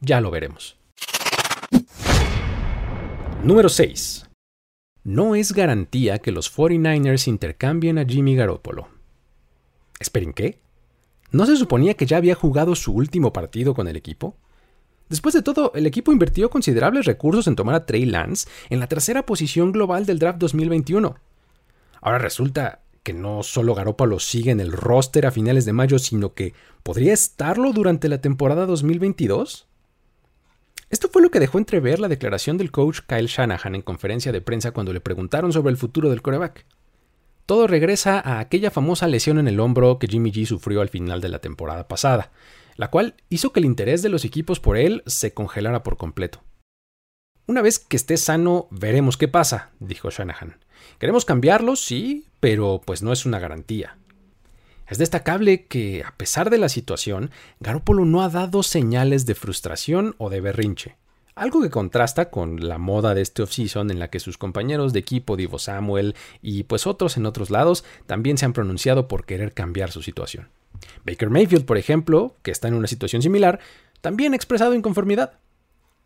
Ya 0.00 0.20
lo 0.20 0.30
veremos. 0.30 0.76
Número 3.42 3.70
6. 3.70 4.28
No 5.04 5.34
es 5.34 5.52
garantía 5.52 6.18
que 6.18 6.32
los 6.32 6.54
49ers 6.54 7.28
intercambien 7.28 7.98
a 7.98 8.04
Jimmy 8.04 8.36
Garoppolo. 8.36 8.88
Esperen, 10.00 10.34
¿qué? 10.34 10.60
¿No 11.32 11.46
se 11.46 11.56
suponía 11.56 11.94
que 11.94 12.04
ya 12.04 12.18
había 12.18 12.34
jugado 12.34 12.74
su 12.74 12.92
último 12.92 13.32
partido 13.32 13.74
con 13.74 13.88
el 13.88 13.96
equipo? 13.96 14.36
Después 15.14 15.32
de 15.32 15.42
todo, 15.42 15.70
el 15.76 15.86
equipo 15.86 16.10
invirtió 16.10 16.50
considerables 16.50 17.06
recursos 17.06 17.46
en 17.46 17.54
tomar 17.54 17.76
a 17.76 17.86
Trey 17.86 18.04
Lance 18.04 18.48
en 18.68 18.80
la 18.80 18.88
tercera 18.88 19.24
posición 19.24 19.70
global 19.70 20.06
del 20.06 20.18
draft 20.18 20.40
2021. 20.40 21.14
Ahora 22.00 22.18
resulta 22.18 22.80
que 23.04 23.12
no 23.12 23.44
solo 23.44 23.76
Garoppolo 23.76 24.18
sigue 24.18 24.50
en 24.50 24.58
el 24.58 24.72
roster 24.72 25.24
a 25.26 25.30
finales 25.30 25.66
de 25.66 25.72
mayo, 25.72 26.00
sino 26.00 26.34
que 26.34 26.52
podría 26.82 27.12
estarlo 27.12 27.72
durante 27.72 28.08
la 28.08 28.20
temporada 28.20 28.66
2022. 28.66 29.68
Esto 30.90 31.08
fue 31.08 31.22
lo 31.22 31.30
que 31.30 31.38
dejó 31.38 31.58
entrever 31.58 32.00
la 32.00 32.08
declaración 32.08 32.58
del 32.58 32.72
coach 32.72 32.98
Kyle 33.06 33.28
Shanahan 33.28 33.76
en 33.76 33.82
conferencia 33.82 34.32
de 34.32 34.40
prensa 34.40 34.72
cuando 34.72 34.92
le 34.92 35.00
preguntaron 35.00 35.52
sobre 35.52 35.70
el 35.70 35.76
futuro 35.76 36.10
del 36.10 36.22
coreback. 36.22 36.66
Todo 37.46 37.68
regresa 37.68 38.18
a 38.18 38.40
aquella 38.40 38.72
famosa 38.72 39.06
lesión 39.06 39.38
en 39.38 39.46
el 39.46 39.60
hombro 39.60 40.00
que 40.00 40.08
Jimmy 40.08 40.32
G 40.32 40.44
sufrió 40.44 40.80
al 40.80 40.88
final 40.88 41.20
de 41.20 41.28
la 41.28 41.38
temporada 41.38 41.86
pasada, 41.86 42.32
la 42.76 42.90
cual 42.90 43.14
hizo 43.28 43.52
que 43.52 43.60
el 43.60 43.66
interés 43.66 44.02
de 44.02 44.08
los 44.08 44.24
equipos 44.24 44.60
por 44.60 44.76
él 44.76 45.02
se 45.06 45.34
congelara 45.34 45.82
por 45.82 45.96
completo. 45.96 46.42
Una 47.46 47.62
vez 47.62 47.78
que 47.78 47.96
esté 47.96 48.16
sano, 48.16 48.68
veremos 48.70 49.16
qué 49.16 49.28
pasa, 49.28 49.70
dijo 49.78 50.10
Shanahan. 50.10 50.58
Queremos 50.98 51.24
cambiarlo, 51.24 51.76
sí, 51.76 52.26
pero 52.40 52.80
pues 52.84 53.02
no 53.02 53.12
es 53.12 53.26
una 53.26 53.38
garantía. 53.38 53.98
Es 54.86 54.98
destacable 54.98 55.66
que, 55.66 56.04
a 56.04 56.14
pesar 56.16 56.50
de 56.50 56.58
la 56.58 56.68
situación, 56.68 57.30
Garoppolo 57.60 58.04
no 58.04 58.22
ha 58.22 58.28
dado 58.28 58.62
señales 58.62 59.24
de 59.26 59.34
frustración 59.34 60.14
o 60.18 60.30
de 60.30 60.40
berrinche. 60.40 60.96
Algo 61.34 61.60
que 61.60 61.70
contrasta 61.70 62.30
con 62.30 62.68
la 62.68 62.78
moda 62.78 63.12
de 63.12 63.22
este 63.22 63.42
offseason 63.42 63.90
en 63.90 63.98
la 63.98 64.08
que 64.08 64.20
sus 64.20 64.38
compañeros 64.38 64.92
de 64.92 65.00
equipo, 65.00 65.36
Divo 65.36 65.58
Samuel 65.58 66.14
y 66.42 66.62
pues 66.62 66.86
otros 66.86 67.16
en 67.16 67.26
otros 67.26 67.50
lados, 67.50 67.84
también 68.06 68.38
se 68.38 68.44
han 68.44 68.52
pronunciado 68.52 69.08
por 69.08 69.24
querer 69.24 69.52
cambiar 69.52 69.90
su 69.90 70.00
situación. 70.00 70.48
Baker 71.04 71.30
Mayfield, 71.30 71.64
por 71.64 71.76
ejemplo, 71.76 72.36
que 72.42 72.52
está 72.52 72.68
en 72.68 72.74
una 72.74 72.86
situación 72.86 73.20
similar, 73.20 73.58
también 74.00 74.32
ha 74.32 74.36
expresado 74.36 74.74
inconformidad. 74.74 75.32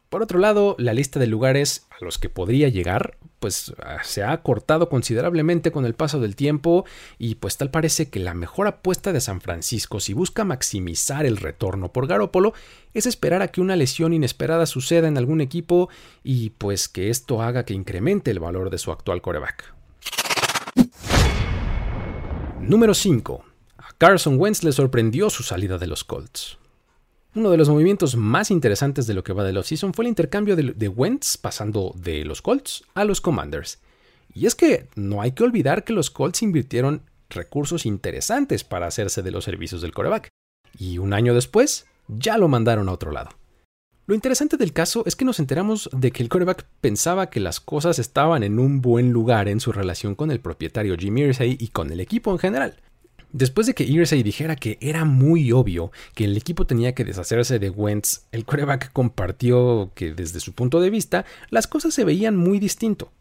Por 0.09 0.23
otro 0.23 0.39
lado, 0.39 0.75
la 0.79 0.95
lista 0.95 1.21
de 1.21 1.27
lugares 1.27 1.87
a 1.91 2.03
los 2.03 2.17
que 2.17 2.31
podría 2.31 2.69
llegar, 2.71 3.19
pues 3.41 3.75
ah, 3.83 3.99
se 4.03 4.25
ha 4.25 4.41
cortado 4.41 4.89
considerablemente 4.89 5.71
con 5.71 5.85
el 5.85 5.95
paso 5.95 6.19
del 6.19 6.35
tiempo 6.35 6.87
y 7.19 7.35
pues 7.35 7.59
tal 7.59 7.71
parece 7.71 8.09
que 8.09 8.19
la 8.19 8.33
mejor 8.33 8.69
apuesta 8.69 9.13
de 9.13 9.21
San 9.21 9.43
Francisco 9.43 10.01
si 10.01 10.15
busca 10.15 10.45
maximizar 10.45 11.27
el 11.27 11.37
retorno 11.37 11.93
por 11.93 12.07
Garópolo 12.07 12.55
es 12.95 13.05
esperar 13.05 13.43
a 13.43 13.49
que 13.49 13.61
una 13.61 13.77
lesión 13.77 14.15
inesperada 14.15 14.65
suceda 14.65 15.09
en 15.09 15.19
algún 15.19 15.43
equipo 15.43 15.91
y 16.25 16.51
pues 16.51 16.89
que 16.89 17.11
esto 17.11 17.43
haga 17.43 17.65
que 17.65 17.75
incremente 17.75 18.31
el 18.31 18.41
valor 18.41 18.71
de 18.71 18.79
su 18.79 18.91
actual 18.91 19.21
coreback. 19.21 19.75
Número 22.61 22.95
5. 22.95 23.45
A 23.77 23.93
Carson 23.99 24.41
Wentz 24.41 24.65
le 24.65 24.73
sorprendió 24.73 25.29
su 25.29 25.43
salida 25.43 25.77
de 25.77 25.87
los 25.87 26.03
Colts. 26.05 26.59
Uno 27.35 27.51
de 27.51 27.59
los 27.59 27.69
movimientos 27.69 28.17
más 28.17 28.51
interesantes 28.51 29.07
de 29.07 29.15
lo 29.15 29.23
que 29.23 29.35
va 29.35 29.45
de 29.45 29.53
la 29.53 29.61
offseason 29.61 29.93
fue 29.93 30.05
el 30.05 30.09
intercambio 30.09 30.57
de, 30.57 30.89
Wentz 30.89 31.37
pasando 31.37 31.95
de 31.95 32.25
los 32.25 32.41
Colts 32.41 32.85
a 32.95 33.05
los 33.05 33.21
Commanders. 33.21 33.81
Y 34.35 34.47
es 34.47 34.55
que 34.55 34.89
no 34.97 35.21
hay 35.21 35.33
que 35.33 35.45
olvidar 35.45 35.85
que 35.85 35.93
los 35.93 36.11
Colts 36.11 36.43
invirtieron 36.43 37.03
recursos 37.29 37.85
interesantes 37.85 38.65
para 38.65 38.87
hacerse 38.87 39.23
de 39.23 39.31
los 39.31 39.45
servicios 39.45 39.83
del 39.83 39.93
coreback. 39.93 40.29
Y 40.79 40.99
un 40.99 41.13
año 41.13 41.35
después, 41.35 41.87
ya 42.09 42.39
lo 42.39 42.49
mandaron 42.49 42.89
a 42.89 42.93
otro 42.93 43.13
lado. 43.13 43.31
Lo 44.07 44.15
interesante 44.15 44.57
del 44.57 44.73
caso 44.73 45.03
es 45.05 45.15
que 45.15 45.27
nos 45.27 45.39
enteramos 45.39 45.91
de 45.93 46.13
que 46.13 46.23
el 46.23 46.31
coreback 46.31 46.65
pensaba 46.81 47.29
que 47.29 47.41
las 47.41 47.61
cosas 47.61 47.99
estaban 47.99 48.43
en 48.43 48.59
un 48.59 48.81
buen 48.81 49.13
lugar 49.13 49.49
en 49.49 49.61
su 49.61 49.71
relación 49.71 50.15
con 50.15 50.31
el 50.31 50.41
propietario 50.41 50.97
Jim 50.99 51.19
Irsay 51.19 51.59
y 51.61 51.69
con 51.69 51.93
el 51.93 52.01
equipo 52.01 52.33
en 52.33 52.39
general. 52.39 52.81
Después 53.33 53.67
de 53.67 53.75
que 53.75 53.85
Irsay 53.85 54.23
dijera 54.23 54.57
que 54.57 54.79
era 54.81 55.05
muy 55.05 55.53
obvio 55.53 55.93
que 56.15 56.25
el 56.25 56.37
equipo 56.37 56.67
tenía 56.67 56.95
que 56.95 57.05
deshacerse 57.05 57.59
de 57.59 57.69
Wentz, 57.69 58.23
el 58.33 58.47
quarterback 58.47 58.91
compartió 58.93 59.91
que 59.95 60.15
desde 60.15 60.41
su 60.41 60.55
punto 60.55 60.81
de 60.81 60.89
vista 60.89 61.27
las 61.51 61.67
cosas 61.67 61.93
se 61.93 62.05
veían 62.05 62.37
muy 62.37 62.59
distinto. 62.59 63.13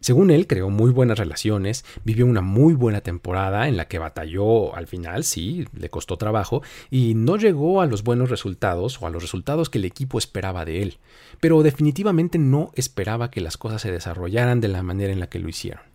Según 0.00 0.30
él, 0.30 0.48
creó 0.48 0.68
muy 0.68 0.90
buenas 0.90 1.18
relaciones, 1.18 1.84
vivió 2.02 2.26
una 2.26 2.40
muy 2.40 2.74
buena 2.74 3.02
temporada 3.02 3.68
en 3.68 3.76
la 3.76 3.86
que 3.86 4.00
batalló 4.00 4.74
al 4.74 4.88
final, 4.88 5.22
sí, 5.22 5.68
le 5.78 5.90
costó 5.90 6.16
trabajo, 6.16 6.62
y 6.90 7.14
no 7.14 7.36
llegó 7.36 7.80
a 7.80 7.86
los 7.86 8.02
buenos 8.02 8.30
resultados 8.30 9.00
o 9.00 9.06
a 9.06 9.10
los 9.10 9.22
resultados 9.22 9.70
que 9.70 9.78
el 9.78 9.84
equipo 9.84 10.18
esperaba 10.18 10.64
de 10.64 10.82
él, 10.82 10.98
pero 11.40 11.62
definitivamente 11.62 12.38
no 12.38 12.72
esperaba 12.74 13.30
que 13.30 13.42
las 13.42 13.56
cosas 13.56 13.82
se 13.82 13.92
desarrollaran 13.92 14.60
de 14.60 14.68
la 14.68 14.82
manera 14.82 15.12
en 15.12 15.20
la 15.20 15.28
que 15.28 15.38
lo 15.38 15.48
hicieron. 15.48 15.91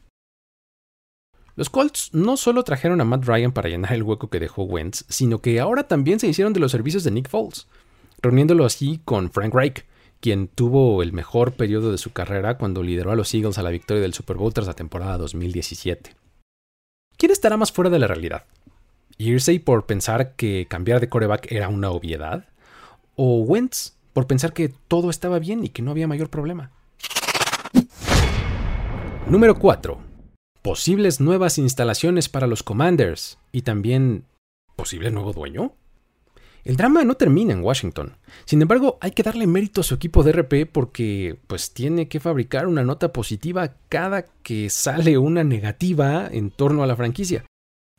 Los 1.58 1.72
Colts 1.72 2.12
no 2.14 2.38
solo 2.38 2.64
trajeron 2.64 3.02
a 3.02 3.04
Matt 3.04 3.26
Ryan 3.26 3.52
para 3.52 3.68
llenar 3.68 3.94
el 3.94 4.04
hueco 4.04 4.30
que 4.30 4.40
dejó 4.40 4.62
Wentz, 4.62 5.06
sino 5.10 5.42
que 5.42 5.60
ahora 5.60 5.88
también 5.88 6.20
se 6.20 6.28
hicieron 6.28 6.54
de 6.54 6.60
los 6.60 6.72
servicios 6.72 7.04
de 7.04 7.10
Nick 7.10 7.28
Foles, 7.30 7.66
reuniéndolo 8.22 8.64
así 8.64 9.02
con 9.04 9.32
Frank 9.32 9.56
Reich, 9.56 9.84
quien 10.20 10.50
tuvo 10.50 11.02
el 11.02 11.14
mejor 11.14 11.54
periodo 11.54 11.92
de 11.92 11.98
su 11.98 12.14
carrera 12.14 12.60
cuando 12.60 12.84
lideró 12.84 13.12
a 13.12 13.16
los 13.16 13.34
Eagles 13.34 13.58
a 13.58 13.64
la 13.64 13.72
victoria 13.72 14.04
del 14.04 14.14
Super 14.14 14.38
Bowl 14.38 14.54
tras 14.54 14.68
la 14.68 14.76
temporada 14.76 15.18
2017. 15.18 16.16
¿Quién 17.18 17.32
estará 17.32 17.58
más 17.58 17.72
fuera 17.72 17.90
de 17.90 17.98
la 17.98 18.06
realidad? 18.06 18.46
¿Irsay 19.18 19.58
por 19.58 19.88
pensar 19.88 20.36
que 20.36 20.68
cambiar 20.70 21.00
de 21.00 21.10
coreback 21.10 21.52
era 21.52 21.70
una 21.70 21.90
obviedad? 21.90 22.46
¿O 23.16 23.40
Wentz 23.40 23.96
por 24.14 24.28
pensar 24.28 24.54
que 24.54 24.70
todo 24.88 25.10
estaba 25.10 25.40
bien 25.40 25.64
y 25.64 25.70
que 25.70 25.82
no 25.82 25.90
había 25.90 26.08
mayor 26.08 26.30
problema? 26.30 26.70
Número 29.26 29.58
4 29.58 30.07
posibles 30.62 31.20
nuevas 31.20 31.58
instalaciones 31.58 32.30
para 32.30 32.48
los 32.48 32.64
Commanders 32.64 33.38
y 33.52 33.62
también 33.62 34.26
posible 34.76 35.12
nuevo 35.12 35.34
dueño? 35.34 35.74
El 36.68 36.76
drama 36.76 37.06
no 37.06 37.16
termina 37.16 37.54
en 37.54 37.64
Washington. 37.64 38.18
Sin 38.44 38.62
embargo, 38.62 38.98
hay 39.00 39.12
que 39.12 39.24
darle 39.24 39.48
mérito 39.48 39.80
a 39.80 39.84
su 39.86 39.96
equipo 39.96 40.22
de 40.24 40.34
RP 40.34 40.70
porque 40.70 41.40
pues 41.48 41.74
tiene 41.74 42.10
que 42.10 42.20
fabricar 42.20 42.68
una 42.68 42.84
nota 42.84 43.14
positiva 43.14 43.76
cada 43.88 44.24
que 44.44 44.70
sale 44.70 45.18
una 45.18 45.46
negativa 45.46 46.28
en 46.30 46.52
torno 46.52 46.84
a 46.84 46.88
la 46.88 46.98
franquicia. 46.98 47.46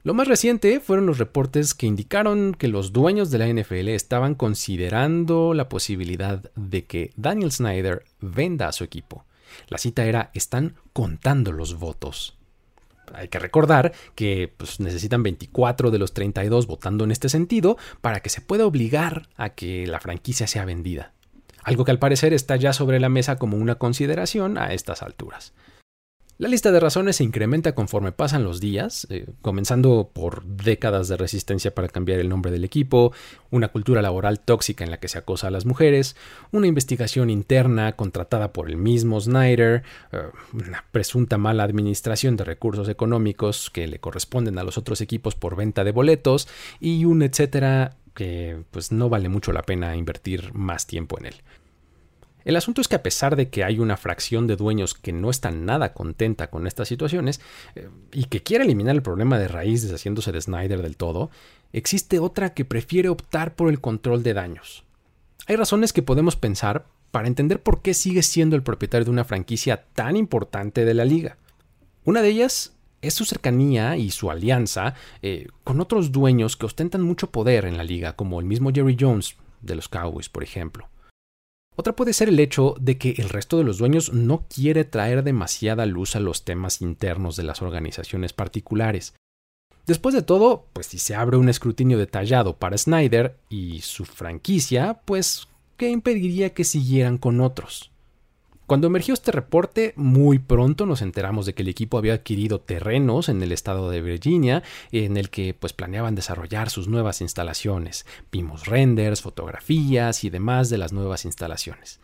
Lo 0.05 0.13
más 0.13 0.29
reciente 0.29 0.81
fueron 0.81 1.07
los 1.07 1.17
reportes 1.19 1.75
que 1.75 1.87
indicaron 1.87 2.55
que 2.55 2.69
los 2.69 2.93
dueños 2.93 3.31
de 3.31 3.39
la 3.39 3.49
NFL 3.49 3.89
estaban 3.89 4.35
considerando 4.35 5.55
la 5.55 5.69
posibilidad 5.69 6.51
de 6.55 6.85
que 6.85 7.13
Daniel 7.17 7.51
Snyder 7.51 8.05
venda 8.21 8.69
a 8.69 8.73
su 8.73 8.85
equipo. 8.85 9.25
La 9.69 9.79
cita 9.79 10.05
era 10.05 10.31
están 10.35 10.75
contando 10.93 11.53
los 11.53 11.79
votos 11.79 12.38
hay 13.15 13.29
que 13.29 13.39
recordar 13.39 13.93
que 14.15 14.53
pues, 14.57 14.81
necesitan 14.81 15.23
24 15.23 15.91
de 15.91 15.99
los 15.99 16.15
32 16.15 16.67
votando 16.67 17.05
en 17.05 17.11
este 17.11 17.29
sentido 17.29 17.77
para 18.01 18.21
que 18.21 18.31
se 18.31 18.41
pueda 18.41 18.67
obligar 18.67 19.29
a 19.37 19.51
que 19.51 19.87
la 19.87 20.01
franquicia 20.01 20.47
sea 20.47 20.65
vendida. 20.65 21.13
Algo 21.63 21.85
que 21.85 21.91
al 21.91 21.99
parecer 21.99 22.33
está 22.33 22.57
ya 22.57 22.73
sobre 22.73 23.01
la 23.01 23.09
mesa 23.09 23.37
como 23.37 23.57
una 23.57 23.75
consideración 23.75 24.59
a 24.59 24.73
estas 24.73 25.03
alturas. 25.03 25.53
La 26.39 26.47
lista 26.47 26.71
de 26.71 26.79
razones 26.79 27.17
se 27.17 27.25
incrementa 27.25 27.75
conforme 27.75 28.13
pasan 28.13 28.45
los 28.45 28.61
días, 28.61 29.09
eh, 29.11 29.27
comenzando 29.43 30.13
por 30.15 30.45
décadas 30.45 31.09
de 31.09 31.17
resistencia 31.17 31.75
para 31.75 31.89
cambiar 31.89 32.21
el 32.21 32.29
nombre 32.29 32.53
del 32.53 32.63
equipo, 32.63 33.13
una 33.51 33.67
cultura 33.67 34.03
laboral 34.03 34.39
tóxica 34.39 34.85
en 34.85 34.93
la 34.93 35.01
que 35.01 35.09
se 35.09 35.19
acosa 35.19 35.49
a 35.49 35.51
las 35.51 35.67
mujeres, 35.67 36.15
una 36.53 36.69
investigación 36.69 37.29
interna 37.29 37.97
contratada 37.97 38.53
por 38.53 38.71
el 38.71 38.77
mismo 38.77 39.21
Snyder, 39.21 39.83
eh, 40.13 40.23
una 40.53 40.85
presunta 40.93 41.39
mala 41.39 41.65
administración 41.65 42.37
de 42.37 42.45
recursos 42.45 42.89
económicos 42.89 43.69
que 43.69 43.89
le 43.89 43.99
corresponden 43.99 44.59
a 44.59 44.63
los 44.63 44.79
otros 44.79 45.01
equipos 45.01 45.35
por 45.35 45.57
venta 45.57 45.83
de 45.83 45.91
boletos 45.91 46.47
y 46.79 47.05
un 47.05 47.23
etcétera 47.23 47.97
que 48.15 48.63
pues 48.71 48.93
no 48.93 49.09
vale 49.09 49.29
mucho 49.29 49.53
la 49.53 49.63
pena 49.63 49.97
invertir 49.97 50.53
más 50.55 50.87
tiempo 50.87 51.19
en 51.19 51.27
él. 51.27 51.35
El 52.49 52.57
asunto 52.57 52.81
es 52.81 52.89
que 52.89 52.97
a 52.97 53.03
pesar 53.03 53.37
de 53.37 53.51
que 53.51 53.63
hay 53.63 53.79
una 53.79 53.99
fracción 53.99 54.47
de 54.47 54.57
dueños 54.57 54.95
que 54.95 55.13
no 55.13 55.29
está 55.29 55.51
nada 55.51 55.93
contenta 55.93 56.49
con 56.49 56.67
estas 56.67 56.89
situaciones 56.89 57.43
eh, 57.75 57.91
y 58.11 58.25
que 58.25 58.43
quiere 58.43 58.65
eliminar 58.65 58.95
el 58.95 59.03
problema 59.03 59.39
de 59.39 59.49
raíz 59.49 59.83
deshaciéndose 59.83 60.33
de 60.33 60.41
Snyder 60.41 60.81
del 60.81 60.97
todo, 60.97 61.31
existe 61.75 62.19
otra 62.19 62.55
que 62.55 62.65
prefiere 62.65 63.11
optar 63.11 63.55
por 63.55 63.69
el 63.69 63.83
control 63.83 64.23
de 64.23 64.33
daños. 64.33 64.85
Hay 65.47 65.57
razones 65.57 65.93
que 65.93 66.01
podemos 66.01 66.37
pensar 66.37 66.87
para 67.11 67.29
entender 67.29 67.63
por 67.63 67.83
qué 67.83 67.93
sigue 67.93 68.23
siendo 68.23 68.57
el 68.57 68.63
propietario 68.63 69.05
de 69.05 69.11
una 69.11 69.25
franquicia 69.25 69.85
tan 69.93 70.17
importante 70.17 70.87
de 70.87 70.95
la 70.95 71.05
liga. 71.05 71.37
Una 72.07 72.23
de 72.23 72.31
ellas 72.31 72.73
es 73.03 73.13
su 73.13 73.27
cercanía 73.27 73.99
y 73.99 74.11
su 74.11 74.31
alianza 74.31 74.95
eh, 75.21 75.49
con 75.65 75.83
otros 75.83 76.13
dueños 76.13 76.57
que 76.57 76.65
ostentan 76.65 77.03
mucho 77.03 77.31
poder 77.31 77.67
en 77.67 77.77
la 77.77 77.85
liga, 77.85 78.17
como 78.17 78.41
el 78.41 78.47
mismo 78.47 78.71
Jerry 78.73 78.97
Jones 78.99 79.37
de 79.61 79.75
los 79.75 79.89
Cowboys, 79.89 80.31
por 80.31 80.43
ejemplo. 80.43 80.89
Otra 81.79 81.95
puede 81.95 82.13
ser 82.13 82.29
el 82.29 82.41
hecho 82.41 82.75
de 82.81 82.99
que 82.99 83.15
el 83.19 83.29
resto 83.29 83.57
de 83.57 83.63
los 83.63 83.79
dueños 83.79 84.13
no 84.13 84.45
quiere 84.53 84.85
traer 84.85 85.23
demasiada 85.23 85.87
luz 85.87 86.17
a 86.17 86.21
los 86.21 86.45
temas 86.45 86.83
internos 86.83 87.37
de 87.37 87.45
las 87.45 87.63
organizaciones 87.63 88.33
particulares. 88.33 89.15
Después 89.87 90.13
de 90.13 90.23
todo, 90.23 90.67
pues 90.73 90.89
si 90.89 90.99
se 90.99 91.15
abre 91.15 91.37
un 91.37 91.49
escrutinio 91.49 91.97
detallado 91.97 92.57
para 92.57 92.77
Snyder 92.77 93.37
y 93.49 93.81
su 93.83 94.07
franquicia, 94.07 95.03
pues 95.05 95.47
¿qué 95.77 95.89
impediría 95.89 96.53
que 96.53 96.65
siguieran 96.65 97.17
con 97.17 97.41
otros? 97.41 97.93
Cuando 98.69 98.89
emergió 98.89 99.15
este 99.15 99.33
reporte, 99.33 99.95
muy 99.97 100.39
pronto 100.39 100.85
nos 100.85 101.01
enteramos 101.01 101.47
de 101.47 101.55
que 101.55 101.63
el 101.63 101.69
equipo 101.69 101.97
había 101.97 102.13
adquirido 102.13 102.61
terrenos 102.61 103.31
en 103.31 103.43
el 103.43 103.51
estado 103.51 103.89
de 103.89 104.03
Virginia, 104.03 104.63
en 104.93 105.17
el 105.17 105.31
que 105.31 105.55
pues 105.55 105.73
planeaban 105.73 106.15
desarrollar 106.15 106.69
sus 106.69 106.87
nuevas 106.87 107.23
instalaciones. 107.23 108.05
Vimos 108.31 108.67
renders, 108.67 109.23
fotografías 109.23 110.23
y 110.23 110.29
demás 110.29 110.69
de 110.69 110.77
las 110.77 110.93
nuevas 110.93 111.25
instalaciones. 111.25 111.99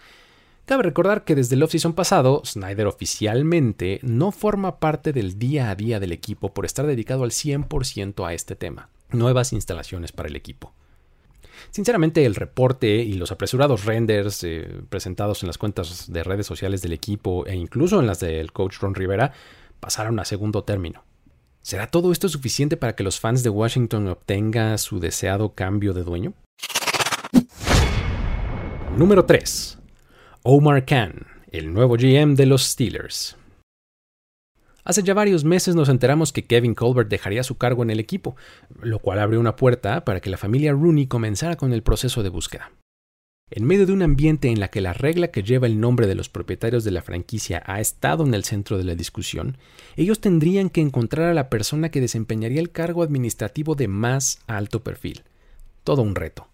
Cabe 0.64 0.85
recordar 0.85 1.25
que 1.25 1.35
desde 1.35 1.54
el 1.54 1.62
off-season 1.64 1.92
pasado, 1.92 2.40
Snyder 2.47 2.87
oficialmente 2.87 4.00
no 4.02 4.33
forma 4.33 4.78
parte 4.78 5.12
del 5.12 5.38
día 5.38 5.68
a 5.68 5.75
día 5.75 6.00
del 6.00 6.12
equipo 6.12 6.54
por 6.54 6.64
estar 6.64 6.87
dedicado 6.87 7.25
al 7.25 7.30
100% 7.33 8.26
a 8.26 8.33
este 8.33 8.56
tema. 8.56 8.88
Nuevas 9.11 9.52
instalaciones 9.52 10.12
para 10.12 10.30
el 10.30 10.37
equipo. 10.37 10.73
Sinceramente, 11.71 12.25
el 12.25 12.35
reporte 12.35 12.88
y 12.88 13.14
los 13.14 13.33
apresurados 13.33 13.85
renders 13.85 14.44
eh, 14.44 14.83
presentados 14.88 15.42
en 15.42 15.49
las 15.49 15.59
cuentas 15.59 16.12
de 16.12 16.25
redes 16.25 16.47
sociales 16.47 16.83
del 16.83 16.92
equipo 16.92 17.47
e 17.47 17.54
incluso 17.54 18.00
en 18.00 18.06
las 18.06 18.21
del 18.21 18.52
coach 18.52 18.78
Ron 18.80 18.94
Rivera 18.94 19.33
pasaron 19.80 20.18
a 20.18 20.25
segundo 20.25 20.64
término. 20.64 21.04
¿Será 21.62 21.87
todo 21.87 22.12
esto 22.12 22.28
suficiente 22.28 22.76
para 22.76 22.94
que 22.94 23.04
los 23.04 23.21
fans 23.21 23.42
de 23.42 23.50
Washington 23.50 24.09
obtengan 24.09 24.78
su 24.78 25.00
deseado 25.00 25.54
cambio 25.54 25.94
de 25.94 26.04
dueño? 26.04 26.35
Número 28.97 29.25
3. 29.25 29.78
Omar 30.42 30.85
Khan, 30.85 31.26
el 31.50 31.73
nuevo 31.73 31.97
GM 31.97 32.35
de 32.35 32.47
los 32.47 32.64
Steelers. 32.64 33.37
Hace 34.85 35.03
ya 35.03 35.14
varios 35.14 35.45
meses 35.45 35.75
nos 35.75 35.88
enteramos 35.88 36.33
que 36.33 36.45
Kevin 36.45 36.75
Colbert 36.75 37.09
dejaría 37.09 37.43
su 37.43 37.57
cargo 37.57 37.83
en 37.83 37.91
el 37.91 38.00
equipo, 38.00 38.37
lo 38.83 38.99
cual 38.99 39.19
abrió 39.19 39.41
una 39.41 39.57
puerta 39.57 40.05
para 40.05 40.21
que 40.21 40.29
la 40.29 40.37
familia 40.37 40.73
Rooney 40.73 41.07
comenzara 41.07 41.57
con 41.57 41.73
el 41.73 41.83
proceso 41.83 42.23
de 42.23 42.29
búsqueda. 42.29 42.71
En 43.50 43.64
medio 43.64 43.87
de 43.87 43.93
un 43.93 44.03
ambiente 44.03 44.49
en 44.49 44.61
la 44.61 44.69
que 44.69 44.81
la 44.81 44.93
regla 44.93 45.29
que 45.29 45.43
lleva 45.43 45.67
el 45.67 45.81
nombre 45.81 46.07
de 46.07 46.14
los 46.14 46.29
propietarios 46.29 46.85
de 46.85 46.91
la 46.91 47.03
franquicia 47.03 47.62
ha 47.67 47.81
estado 47.81 48.26
en 48.26 48.35
el 48.35 48.45
centro 48.45 48.79
de 48.79 48.85
la 48.85 48.95
discusión, 48.95 49.59
ellos 49.97 50.21
tendrían 50.21 50.71
que 50.71 50.81
encontrar 50.81 51.29
a 51.29 51.35
la 51.35 51.49
persona 51.50 51.91
que 51.91 52.00
desempeñaría 52.00 52.61
el 52.61 52.71
cargo 52.71 53.03
administrativo 53.03 53.75
de 53.75 53.88
más 53.88 54.41
alto 54.47 54.83
perfil. 54.83 55.23
Todo 55.83 56.03
un 56.03 56.14
reto. 56.14 56.49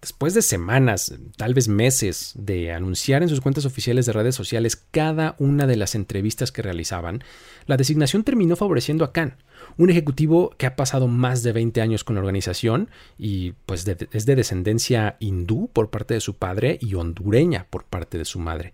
Después 0.00 0.32
de 0.32 0.40
semanas, 0.40 1.14
tal 1.36 1.52
vez 1.52 1.68
meses, 1.68 2.32
de 2.34 2.72
anunciar 2.72 3.22
en 3.22 3.28
sus 3.28 3.42
cuentas 3.42 3.66
oficiales 3.66 4.06
de 4.06 4.14
redes 4.14 4.34
sociales 4.34 4.76
cada 4.76 5.36
una 5.38 5.66
de 5.66 5.76
las 5.76 5.94
entrevistas 5.94 6.52
que 6.52 6.62
realizaban, 6.62 7.22
la 7.66 7.76
designación 7.76 8.24
terminó 8.24 8.56
favoreciendo 8.56 9.04
a 9.04 9.12
Khan, 9.12 9.36
un 9.76 9.90
ejecutivo 9.90 10.54
que 10.56 10.64
ha 10.64 10.74
pasado 10.74 11.06
más 11.06 11.42
de 11.42 11.52
20 11.52 11.82
años 11.82 12.02
con 12.02 12.14
la 12.16 12.20
organización 12.20 12.88
y 13.18 13.52
pues 13.66 13.86
es 14.12 14.24
de 14.24 14.36
descendencia 14.36 15.16
hindú 15.20 15.68
por 15.70 15.90
parte 15.90 16.14
de 16.14 16.20
su 16.20 16.34
padre 16.34 16.78
y 16.80 16.94
hondureña 16.94 17.66
por 17.68 17.84
parte 17.84 18.16
de 18.16 18.24
su 18.24 18.38
madre. 18.38 18.72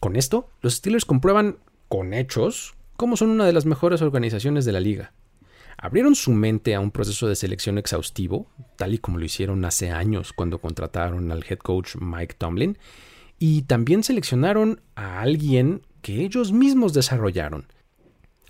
Con 0.00 0.16
esto, 0.16 0.48
los 0.62 0.76
Steelers 0.76 1.04
comprueban 1.04 1.58
con 1.88 2.14
hechos 2.14 2.72
cómo 2.96 3.18
son 3.18 3.28
una 3.28 3.44
de 3.44 3.52
las 3.52 3.66
mejores 3.66 4.00
organizaciones 4.00 4.64
de 4.64 4.72
la 4.72 4.80
liga 4.80 5.12
abrieron 5.80 6.14
su 6.14 6.32
mente 6.32 6.74
a 6.74 6.80
un 6.80 6.90
proceso 6.90 7.26
de 7.26 7.36
selección 7.36 7.78
exhaustivo, 7.78 8.50
tal 8.76 8.94
y 8.94 8.98
como 8.98 9.18
lo 9.18 9.24
hicieron 9.24 9.64
hace 9.64 9.90
años 9.90 10.32
cuando 10.32 10.60
contrataron 10.60 11.32
al 11.32 11.44
head 11.48 11.58
coach 11.58 11.96
Mike 11.98 12.34
Tomlin, 12.36 12.78
y 13.38 13.62
también 13.62 14.04
seleccionaron 14.04 14.82
a 14.94 15.22
alguien 15.22 15.82
que 16.02 16.22
ellos 16.22 16.52
mismos 16.52 16.92
desarrollaron. 16.92 17.66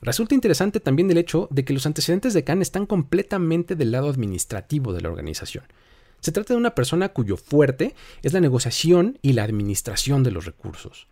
Resulta 0.03 0.35
interesante 0.35 0.81
también 0.81 1.11
el 1.11 1.19
hecho 1.19 1.47
de 1.51 1.65
que 1.65 1.73
los 1.73 1.87
antecedentes 1.87 2.35
de 2.35 2.43
Khan 2.43 2.63
están 2.63 2.87
completamente 2.87 3.77
del 3.77 3.93
lado 3.93 4.09
administrativo 4.09 4.93
de 4.93 5.03
la 5.03 5.11
organización. 5.11 5.65
Se 6.21 6.33
trata 6.33 6.55
de 6.55 6.59
una 6.59 6.75
persona 6.75 7.11
cuyo 7.11 7.37
fuerte 7.37 7.95
es 8.23 8.33
la 8.33 8.41
negociación 8.41 9.19
y 9.23 9.35
la 9.35 9.45
administración 9.45 10.23
de 10.23 10.33
los 10.33 10.47
recursos. 10.47 11.09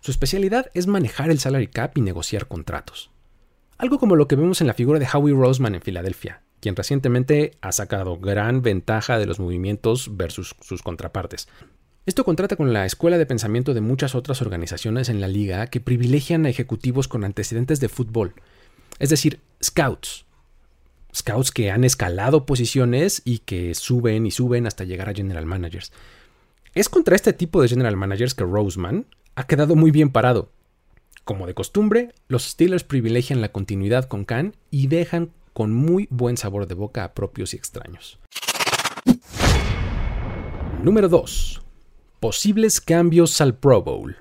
Su 0.00 0.10
especialidad 0.12 0.70
es 0.72 0.86
manejar 0.86 1.30
el 1.30 1.40
salary 1.40 1.66
cap 1.66 1.98
y 1.98 2.00
negociar 2.00 2.46
contratos. 2.46 3.10
Algo 3.78 3.98
como 3.98 4.16
lo 4.16 4.26
que 4.26 4.36
vemos 4.36 4.62
en 4.62 4.66
la 4.66 4.74
figura 4.74 4.98
de 4.98 5.06
Howie 5.12 5.34
Roseman 5.34 5.74
en 5.74 5.82
Filadelfia, 5.82 6.42
quien 6.60 6.76
recientemente 6.76 7.58
ha 7.60 7.72
sacado 7.72 8.18
gran 8.18 8.62
ventaja 8.62 9.18
de 9.18 9.26
los 9.26 9.38
movimientos 9.38 10.16
versus 10.16 10.56
sus 10.62 10.82
contrapartes. 10.82 11.46
Esto 12.06 12.24
contrata 12.24 12.56
con 12.56 12.72
la 12.72 12.86
escuela 12.86 13.18
de 13.18 13.26
pensamiento 13.26 13.74
de 13.74 13.82
muchas 13.82 14.14
otras 14.14 14.40
organizaciones 14.40 15.10
en 15.10 15.20
la 15.20 15.28
liga 15.28 15.66
que 15.66 15.80
privilegian 15.80 16.46
a 16.46 16.48
ejecutivos 16.48 17.06
con 17.06 17.22
antecedentes 17.22 17.78
de 17.78 17.90
fútbol, 17.90 18.34
es 18.98 19.10
decir, 19.10 19.40
scouts. 19.62 20.24
Scouts 21.14 21.50
que 21.50 21.70
han 21.70 21.84
escalado 21.84 22.46
posiciones 22.46 23.20
y 23.26 23.40
que 23.40 23.74
suben 23.74 24.24
y 24.24 24.30
suben 24.30 24.66
hasta 24.66 24.84
llegar 24.84 25.10
a 25.10 25.14
general 25.14 25.44
managers. 25.44 25.92
Es 26.74 26.88
contra 26.88 27.16
este 27.16 27.34
tipo 27.34 27.60
de 27.60 27.68
general 27.68 27.96
managers 27.96 28.34
que 28.34 28.44
Roseman 28.44 29.06
ha 29.34 29.46
quedado 29.46 29.76
muy 29.76 29.90
bien 29.90 30.08
parado, 30.10 30.50
como 31.26 31.48
de 31.48 31.54
costumbre, 31.54 32.14
los 32.28 32.44
Steelers 32.44 32.84
privilegian 32.84 33.40
la 33.40 33.50
continuidad 33.50 34.04
con 34.04 34.24
Khan 34.24 34.54
y 34.70 34.86
dejan 34.86 35.32
con 35.52 35.74
muy 35.74 36.06
buen 36.08 36.36
sabor 36.36 36.68
de 36.68 36.74
boca 36.74 37.02
a 37.02 37.14
propios 37.14 37.52
y 37.52 37.56
extraños. 37.56 38.20
Número 40.84 41.08
2. 41.08 41.62
Posibles 42.20 42.80
cambios 42.80 43.40
al 43.40 43.56
Pro 43.56 43.82
Bowl. 43.82 44.18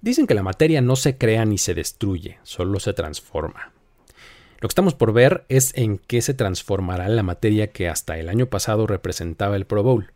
Dicen 0.00 0.26
que 0.26 0.34
la 0.34 0.42
materia 0.42 0.80
no 0.80 0.96
se 0.96 1.16
crea 1.16 1.44
ni 1.44 1.58
se 1.58 1.74
destruye, 1.74 2.40
solo 2.42 2.80
se 2.80 2.92
transforma. 2.92 3.72
Lo 4.58 4.68
que 4.68 4.72
estamos 4.72 4.94
por 4.94 5.12
ver 5.12 5.44
es 5.48 5.72
en 5.76 5.98
qué 5.98 6.22
se 6.22 6.34
transformará 6.34 7.08
la 7.08 7.22
materia 7.22 7.68
que 7.68 7.88
hasta 7.88 8.18
el 8.18 8.28
año 8.28 8.46
pasado 8.46 8.88
representaba 8.88 9.54
el 9.54 9.66
Pro 9.66 9.84
Bowl. 9.84 10.12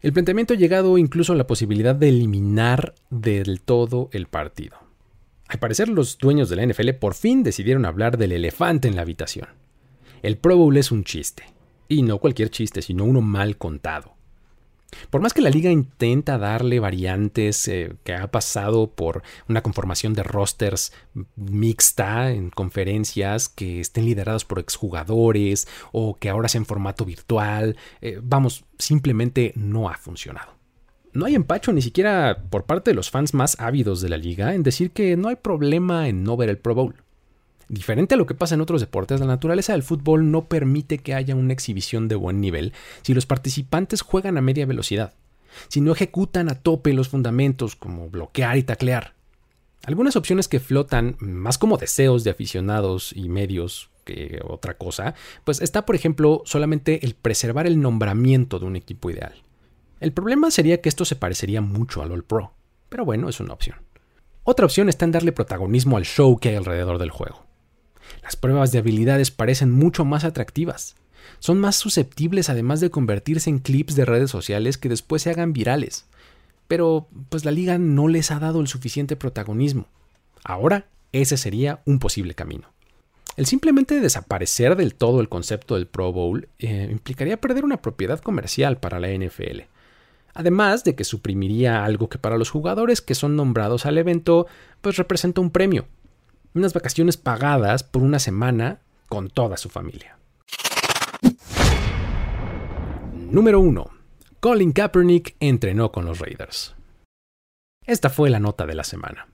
El 0.00 0.12
planteamiento 0.12 0.54
ha 0.54 0.56
llegado 0.56 0.98
incluso 0.98 1.32
a 1.32 1.36
la 1.36 1.46
posibilidad 1.46 1.94
de 1.94 2.08
eliminar 2.08 2.96
del 3.08 3.60
todo 3.60 4.08
el 4.10 4.26
partido. 4.26 4.81
Al 5.52 5.58
parecer 5.58 5.90
los 5.90 6.16
dueños 6.16 6.48
de 6.48 6.56
la 6.56 6.64
NFL 6.64 6.92
por 6.98 7.12
fin 7.12 7.42
decidieron 7.42 7.84
hablar 7.84 8.16
del 8.16 8.32
elefante 8.32 8.88
en 8.88 8.96
la 8.96 9.02
habitación. 9.02 9.48
El 10.22 10.38
Pro 10.38 10.56
Bowl 10.56 10.74
es 10.78 10.90
un 10.90 11.04
chiste. 11.04 11.44
Y 11.88 12.00
no 12.00 12.16
cualquier 12.16 12.48
chiste, 12.48 12.80
sino 12.80 13.04
uno 13.04 13.20
mal 13.20 13.58
contado. 13.58 14.14
Por 15.10 15.20
más 15.20 15.34
que 15.34 15.42
la 15.42 15.50
liga 15.50 15.70
intenta 15.70 16.38
darle 16.38 16.80
variantes, 16.80 17.68
eh, 17.68 17.92
que 18.02 18.14
ha 18.14 18.30
pasado 18.30 18.92
por 18.92 19.22
una 19.46 19.62
conformación 19.62 20.14
de 20.14 20.22
rosters 20.22 20.94
mixta 21.36 22.30
en 22.30 22.48
conferencias 22.48 23.50
que 23.50 23.80
estén 23.80 24.06
liderados 24.06 24.46
por 24.46 24.58
exjugadores 24.58 25.68
o 25.92 26.14
que 26.14 26.30
ahora 26.30 26.48
sea 26.48 26.60
en 26.60 26.66
formato 26.66 27.04
virtual, 27.04 27.76
eh, 28.00 28.18
vamos, 28.22 28.64
simplemente 28.78 29.52
no 29.54 29.90
ha 29.90 29.98
funcionado. 29.98 30.61
No 31.14 31.26
hay 31.26 31.34
empacho 31.34 31.72
ni 31.72 31.82
siquiera 31.82 32.42
por 32.48 32.64
parte 32.64 32.90
de 32.90 32.94
los 32.94 33.10
fans 33.10 33.34
más 33.34 33.60
ávidos 33.60 34.00
de 34.00 34.08
la 34.08 34.16
liga 34.16 34.54
en 34.54 34.62
decir 34.62 34.92
que 34.92 35.16
no 35.16 35.28
hay 35.28 35.36
problema 35.36 36.08
en 36.08 36.24
no 36.24 36.38
ver 36.38 36.48
el 36.48 36.56
Pro 36.56 36.74
Bowl. 36.74 36.94
Diferente 37.68 38.14
a 38.14 38.18
lo 38.18 38.26
que 38.26 38.34
pasa 38.34 38.54
en 38.54 38.62
otros 38.62 38.80
deportes, 38.80 39.20
la 39.20 39.26
naturaleza 39.26 39.72
del 39.72 39.82
fútbol 39.82 40.30
no 40.30 40.44
permite 40.46 40.98
que 40.98 41.14
haya 41.14 41.34
una 41.34 41.52
exhibición 41.52 42.08
de 42.08 42.14
buen 42.14 42.40
nivel 42.40 42.72
si 43.02 43.12
los 43.12 43.26
participantes 43.26 44.00
juegan 44.00 44.38
a 44.38 44.42
media 44.42 44.64
velocidad, 44.64 45.12
si 45.68 45.80
no 45.82 45.92
ejecutan 45.92 46.50
a 46.50 46.54
tope 46.54 46.94
los 46.94 47.08
fundamentos 47.08 47.76
como 47.76 48.08
bloquear 48.08 48.56
y 48.56 48.62
taclear. 48.62 49.14
Algunas 49.84 50.16
opciones 50.16 50.48
que 50.48 50.60
flotan 50.60 51.16
más 51.18 51.58
como 51.58 51.76
deseos 51.76 52.24
de 52.24 52.30
aficionados 52.30 53.12
y 53.14 53.28
medios 53.28 53.90
que 54.04 54.40
otra 54.44 54.78
cosa, 54.78 55.14
pues 55.44 55.60
está 55.60 55.84
por 55.84 55.94
ejemplo 55.94 56.42
solamente 56.44 57.04
el 57.04 57.14
preservar 57.14 57.66
el 57.66 57.80
nombramiento 57.80 58.58
de 58.58 58.66
un 58.66 58.76
equipo 58.76 59.10
ideal. 59.10 59.34
El 60.02 60.12
problema 60.12 60.50
sería 60.50 60.80
que 60.80 60.88
esto 60.88 61.04
se 61.04 61.14
parecería 61.14 61.60
mucho 61.60 62.02
al 62.02 62.10
All 62.10 62.24
Pro, 62.24 62.54
pero 62.88 63.04
bueno, 63.04 63.28
es 63.28 63.38
una 63.38 63.52
opción. 63.52 63.76
Otra 64.42 64.66
opción 64.66 64.88
está 64.88 65.04
en 65.04 65.12
darle 65.12 65.30
protagonismo 65.30 65.96
al 65.96 66.04
show 66.04 66.40
que 66.40 66.48
hay 66.48 66.56
alrededor 66.56 66.98
del 66.98 67.12
juego. 67.12 67.46
Las 68.20 68.34
pruebas 68.34 68.72
de 68.72 68.80
habilidades 68.80 69.30
parecen 69.30 69.70
mucho 69.70 70.04
más 70.04 70.24
atractivas. 70.24 70.96
Son 71.38 71.60
más 71.60 71.76
susceptibles 71.76 72.50
además 72.50 72.80
de 72.80 72.90
convertirse 72.90 73.48
en 73.48 73.60
clips 73.60 73.94
de 73.94 74.04
redes 74.04 74.28
sociales 74.28 74.76
que 74.76 74.88
después 74.88 75.22
se 75.22 75.30
hagan 75.30 75.52
virales. 75.52 76.06
Pero 76.66 77.06
pues 77.28 77.44
la 77.44 77.52
liga 77.52 77.78
no 77.78 78.08
les 78.08 78.32
ha 78.32 78.40
dado 78.40 78.60
el 78.60 78.66
suficiente 78.66 79.14
protagonismo. 79.14 79.86
Ahora 80.42 80.86
ese 81.12 81.36
sería 81.36 81.80
un 81.86 82.00
posible 82.00 82.34
camino. 82.34 82.72
El 83.36 83.46
simplemente 83.46 84.00
desaparecer 84.00 84.74
del 84.74 84.96
todo 84.96 85.20
el 85.20 85.28
concepto 85.28 85.76
del 85.76 85.86
Pro 85.86 86.12
Bowl 86.12 86.48
eh, 86.58 86.88
implicaría 86.90 87.40
perder 87.40 87.64
una 87.64 87.80
propiedad 87.80 88.18
comercial 88.18 88.78
para 88.78 88.98
la 88.98 89.06
NFL 89.06 89.70
además 90.34 90.84
de 90.84 90.94
que 90.94 91.04
suprimiría 91.04 91.84
algo 91.84 92.08
que 92.08 92.18
para 92.18 92.38
los 92.38 92.50
jugadores 92.50 93.00
que 93.00 93.14
son 93.14 93.36
nombrados 93.36 93.86
al 93.86 93.98
evento 93.98 94.46
pues 94.80 94.96
representa 94.96 95.40
un 95.40 95.50
premio, 95.50 95.86
unas 96.54 96.72
vacaciones 96.72 97.16
pagadas 97.16 97.82
por 97.82 98.02
una 98.02 98.18
semana 98.18 98.80
con 99.08 99.28
toda 99.28 99.56
su 99.56 99.68
familia. 99.68 100.16
Número 103.30 103.60
1. 103.60 103.90
Colin 104.40 104.72
Kaepernick 104.72 105.36
entrenó 105.40 105.92
con 105.92 106.04
los 106.04 106.18
Raiders. 106.18 106.74
Esta 107.86 108.10
fue 108.10 108.28
la 108.28 108.40
nota 108.40 108.66
de 108.66 108.74
la 108.74 108.84
semana. 108.84 109.28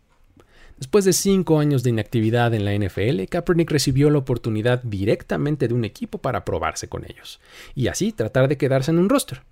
Después 0.79 1.05
de 1.05 1.13
cinco 1.13 1.59
años 1.59 1.83
de 1.83 1.91
inactividad 1.91 2.55
en 2.55 2.65
la 2.65 2.73
NFL, 2.73 3.25
Kaepernick 3.29 3.71
recibió 3.71 4.11
la 4.11 4.19
oportunidad 4.19 4.83
directamente 4.85 5.67
de 5.67 5.75
un 5.75 5.85
equipo 5.85 6.19
para 6.19 6.45
probarse 6.45 6.89
con 6.89 7.05
ellos, 7.05 7.41
y 7.75 7.89
así 7.89 8.13
tratar 8.13 8.47
de 8.49 8.57
quedarse 8.57 8.93
en 8.93 8.99
un 8.99 9.09
roster. 9.09 9.43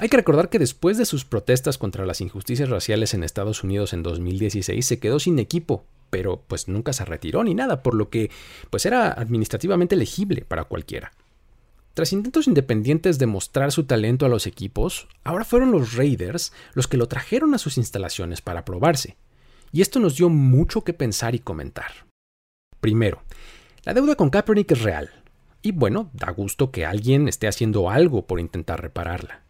Hay 0.00 0.08
que 0.08 0.16
recordar 0.16 0.48
que 0.48 0.58
después 0.58 0.96
de 0.96 1.04
sus 1.04 1.24
protestas 1.24 1.78
contra 1.78 2.06
las 2.06 2.20
injusticias 2.20 2.68
raciales 2.68 3.14
en 3.14 3.22
Estados 3.22 3.62
Unidos 3.62 3.92
en 3.92 4.02
2016 4.02 4.84
se 4.84 4.98
quedó 4.98 5.20
sin 5.20 5.38
equipo, 5.38 5.84
pero 6.08 6.42
pues 6.48 6.66
nunca 6.66 6.92
se 6.92 7.04
retiró 7.04 7.44
ni 7.44 7.54
nada, 7.54 7.82
por 7.82 7.94
lo 7.94 8.08
que 8.08 8.30
pues 8.70 8.86
era 8.86 9.12
administrativamente 9.12 9.94
elegible 9.94 10.44
para 10.46 10.64
cualquiera. 10.64 11.12
Tras 11.94 12.14
intentos 12.14 12.46
independientes 12.46 13.18
de 13.18 13.26
mostrar 13.26 13.70
su 13.70 13.84
talento 13.84 14.24
a 14.24 14.30
los 14.30 14.46
equipos, 14.46 15.08
ahora 15.24 15.44
fueron 15.44 15.72
los 15.72 15.94
Raiders 15.94 16.52
los 16.72 16.88
que 16.88 16.96
lo 16.96 17.06
trajeron 17.06 17.52
a 17.52 17.58
sus 17.58 17.76
instalaciones 17.76 18.40
para 18.40 18.64
probarse. 18.64 19.16
Y 19.72 19.82
esto 19.82 20.00
nos 20.00 20.16
dio 20.16 20.30
mucho 20.30 20.84
que 20.84 20.94
pensar 20.94 21.34
y 21.34 21.38
comentar. 21.38 22.06
Primero, 22.80 23.22
la 23.84 23.92
deuda 23.92 24.16
con 24.16 24.30
Kaepernick 24.30 24.72
es 24.72 24.82
real. 24.82 25.10
Y 25.60 25.72
bueno, 25.72 26.10
da 26.14 26.30
gusto 26.30 26.70
que 26.70 26.86
alguien 26.86 27.28
esté 27.28 27.46
haciendo 27.46 27.90
algo 27.90 28.26
por 28.26 28.40
intentar 28.40 28.80
repararla. 28.80 29.41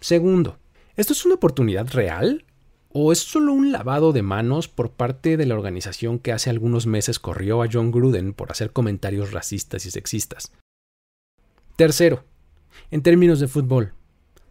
Segundo, 0.00 0.58
¿esto 0.96 1.12
es 1.12 1.24
una 1.24 1.34
oportunidad 1.34 1.88
real? 1.90 2.44
¿O 2.90 3.12
es 3.12 3.18
solo 3.18 3.52
un 3.52 3.72
lavado 3.72 4.12
de 4.12 4.22
manos 4.22 4.68
por 4.68 4.92
parte 4.92 5.36
de 5.36 5.44
la 5.44 5.54
organización 5.54 6.20
que 6.20 6.32
hace 6.32 6.50
algunos 6.50 6.86
meses 6.86 7.18
corrió 7.18 7.62
a 7.62 7.68
John 7.70 7.90
Gruden 7.90 8.32
por 8.32 8.50
hacer 8.50 8.72
comentarios 8.72 9.32
racistas 9.32 9.86
y 9.86 9.90
sexistas? 9.90 10.52
Tercero, 11.76 12.24
en 12.90 13.02
términos 13.02 13.40
de 13.40 13.48
fútbol, 13.48 13.92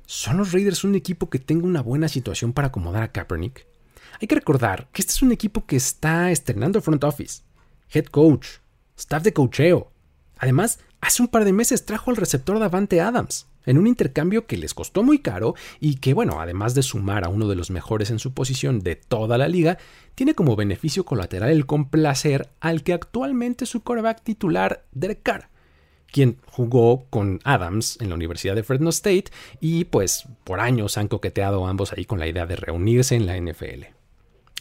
¿son 0.05 0.37
los 0.37 0.51
Raiders 0.51 0.83
un 0.83 0.95
equipo 0.95 1.29
que 1.29 1.39
tenga 1.39 1.65
una 1.65 1.81
buena 1.81 2.09
situación 2.09 2.51
para 2.53 2.67
acomodar 2.67 3.03
a 3.03 3.11
Kaepernick? 3.11 3.65
Hay 4.19 4.27
que 4.27 4.35
recordar 4.35 4.89
que 4.91 5.01
este 5.01 5.13
es 5.13 5.21
un 5.21 5.31
equipo 5.31 5.65
que 5.65 5.77
está 5.77 6.29
estrenando 6.29 6.81
front 6.81 7.03
office, 7.05 7.43
head 7.93 8.05
coach, 8.05 8.47
staff 8.97 9.23
de 9.23 9.33
cocheo. 9.33 9.91
Además, 10.37 10.79
hace 10.99 11.21
un 11.21 11.29
par 11.29 11.45
de 11.45 11.53
meses 11.53 11.85
trajo 11.85 12.11
al 12.11 12.17
receptor 12.17 12.59
Davante 12.59 12.99
Adams 13.01 13.47
en 13.67 13.77
un 13.77 13.85
intercambio 13.85 14.47
que 14.47 14.57
les 14.57 14.73
costó 14.73 15.03
muy 15.03 15.19
caro 15.19 15.53
y 15.79 15.97
que, 15.97 16.15
bueno, 16.15 16.41
además 16.41 16.73
de 16.73 16.81
sumar 16.81 17.23
a 17.23 17.29
uno 17.29 17.47
de 17.47 17.55
los 17.55 17.69
mejores 17.69 18.09
en 18.09 18.17
su 18.17 18.33
posición 18.33 18.79
de 18.79 18.95
toda 18.95 19.37
la 19.37 19.47
liga, 19.47 19.77
tiene 20.15 20.33
como 20.33 20.55
beneficio 20.55 21.05
colateral 21.05 21.51
el 21.51 21.67
complacer 21.67 22.49
al 22.59 22.81
que 22.81 22.93
actualmente 22.93 23.67
su 23.67 23.83
coreback 23.83 24.23
titular, 24.23 24.85
Derek 24.93 25.21
Carr, 25.21 25.49
quien 26.11 26.37
jugó 26.47 27.05
con 27.09 27.39
Adams 27.43 27.97
en 28.01 28.09
la 28.09 28.15
Universidad 28.15 28.55
de 28.55 28.63
Fresno 28.63 28.89
State 28.89 29.25
y 29.59 29.83
pues 29.85 30.25
por 30.43 30.59
años 30.59 30.97
han 30.97 31.07
coqueteado 31.07 31.67
ambos 31.67 31.93
ahí 31.93 32.05
con 32.05 32.19
la 32.19 32.27
idea 32.27 32.47
de 32.47 32.55
reunirse 32.55 33.15
en 33.15 33.25
la 33.25 33.37
NFL. 33.37 33.83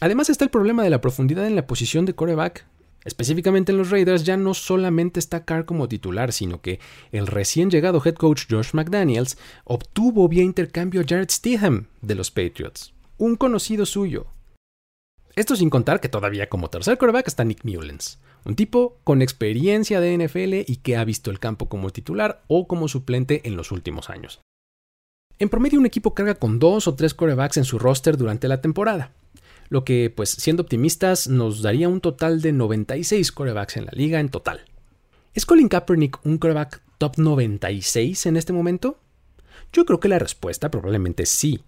Además 0.01 0.29
está 0.29 0.43
el 0.43 0.51
problema 0.51 0.83
de 0.83 0.91
la 0.91 1.01
profundidad 1.01 1.47
en 1.47 1.55
la 1.55 1.65
posición 1.65 2.05
de 2.05 2.13
coreback. 2.13 2.67
Específicamente 3.03 3.71
en 3.71 3.77
los 3.77 3.89
Raiders 3.89 4.23
ya 4.23 4.37
no 4.37 4.53
solamente 4.53 5.19
está 5.19 5.45
Carr 5.45 5.65
como 5.65 5.87
titular, 5.87 6.33
sino 6.33 6.61
que 6.61 6.79
el 7.11 7.27
recién 7.27 7.69
llegado 7.69 8.01
head 8.03 8.15
coach 8.15 8.45
Josh 8.49 8.73
McDaniels 8.73 9.37
obtuvo 9.63 10.27
vía 10.27 10.43
intercambio 10.43 11.01
a 11.01 11.05
Jared 11.07 11.29
Stidham 11.29 11.87
de 12.01 12.15
los 12.15 12.31
Patriots, 12.31 12.93
un 13.17 13.35
conocido 13.35 13.85
suyo. 13.85 14.27
Esto 15.35 15.55
sin 15.55 15.69
contar 15.69 16.01
que 16.01 16.09
todavía 16.09 16.49
como 16.49 16.69
tercer 16.69 16.97
coreback 16.97 17.27
está 17.27 17.43
Nick 17.43 17.63
Mullens, 17.63 18.19
un 18.43 18.55
tipo 18.55 18.97
con 19.03 19.21
experiencia 19.21 19.99
de 20.01 20.17
NFL 20.17 20.71
y 20.71 20.77
que 20.77 20.97
ha 20.97 21.03
visto 21.03 21.29
el 21.29 21.39
campo 21.39 21.69
como 21.69 21.91
titular 21.91 22.43
o 22.47 22.67
como 22.67 22.87
suplente 22.87 23.47
en 23.47 23.55
los 23.55 23.71
últimos 23.71 24.09
años. 24.09 24.41
En 25.39 25.49
promedio 25.49 25.79
un 25.79 25.85
equipo 25.85 26.15
carga 26.15 26.35
con 26.35 26.57
dos 26.57 26.87
o 26.87 26.95
tres 26.95 27.13
corebacks 27.13 27.57
en 27.57 27.65
su 27.65 27.77
roster 27.77 28.17
durante 28.17 28.47
la 28.47 28.61
temporada, 28.61 29.11
lo 29.69 29.83
que, 29.83 30.11
pues 30.15 30.29
siendo 30.29 30.63
optimistas, 30.63 31.27
nos 31.27 31.61
daría 31.61 31.89
un 31.89 32.01
total 32.01 32.41
de 32.41 32.51
96 32.51 33.31
corebacks 33.31 33.77
en 33.77 33.85
la 33.85 33.91
liga 33.93 34.19
en 34.19 34.29
total. 34.29 34.61
¿Es 35.33 35.45
Colin 35.45 35.69
Kaepernick 35.69 36.25
un 36.25 36.37
coreback 36.37 36.81
top 36.97 37.17
96 37.17 38.25
en 38.25 38.37
este 38.37 38.53
momento? 38.53 38.99
Yo 39.71 39.85
creo 39.85 39.99
que 39.99 40.07
la 40.07 40.19
respuesta 40.19 40.71
probablemente 40.71 41.25
sí. 41.25 41.61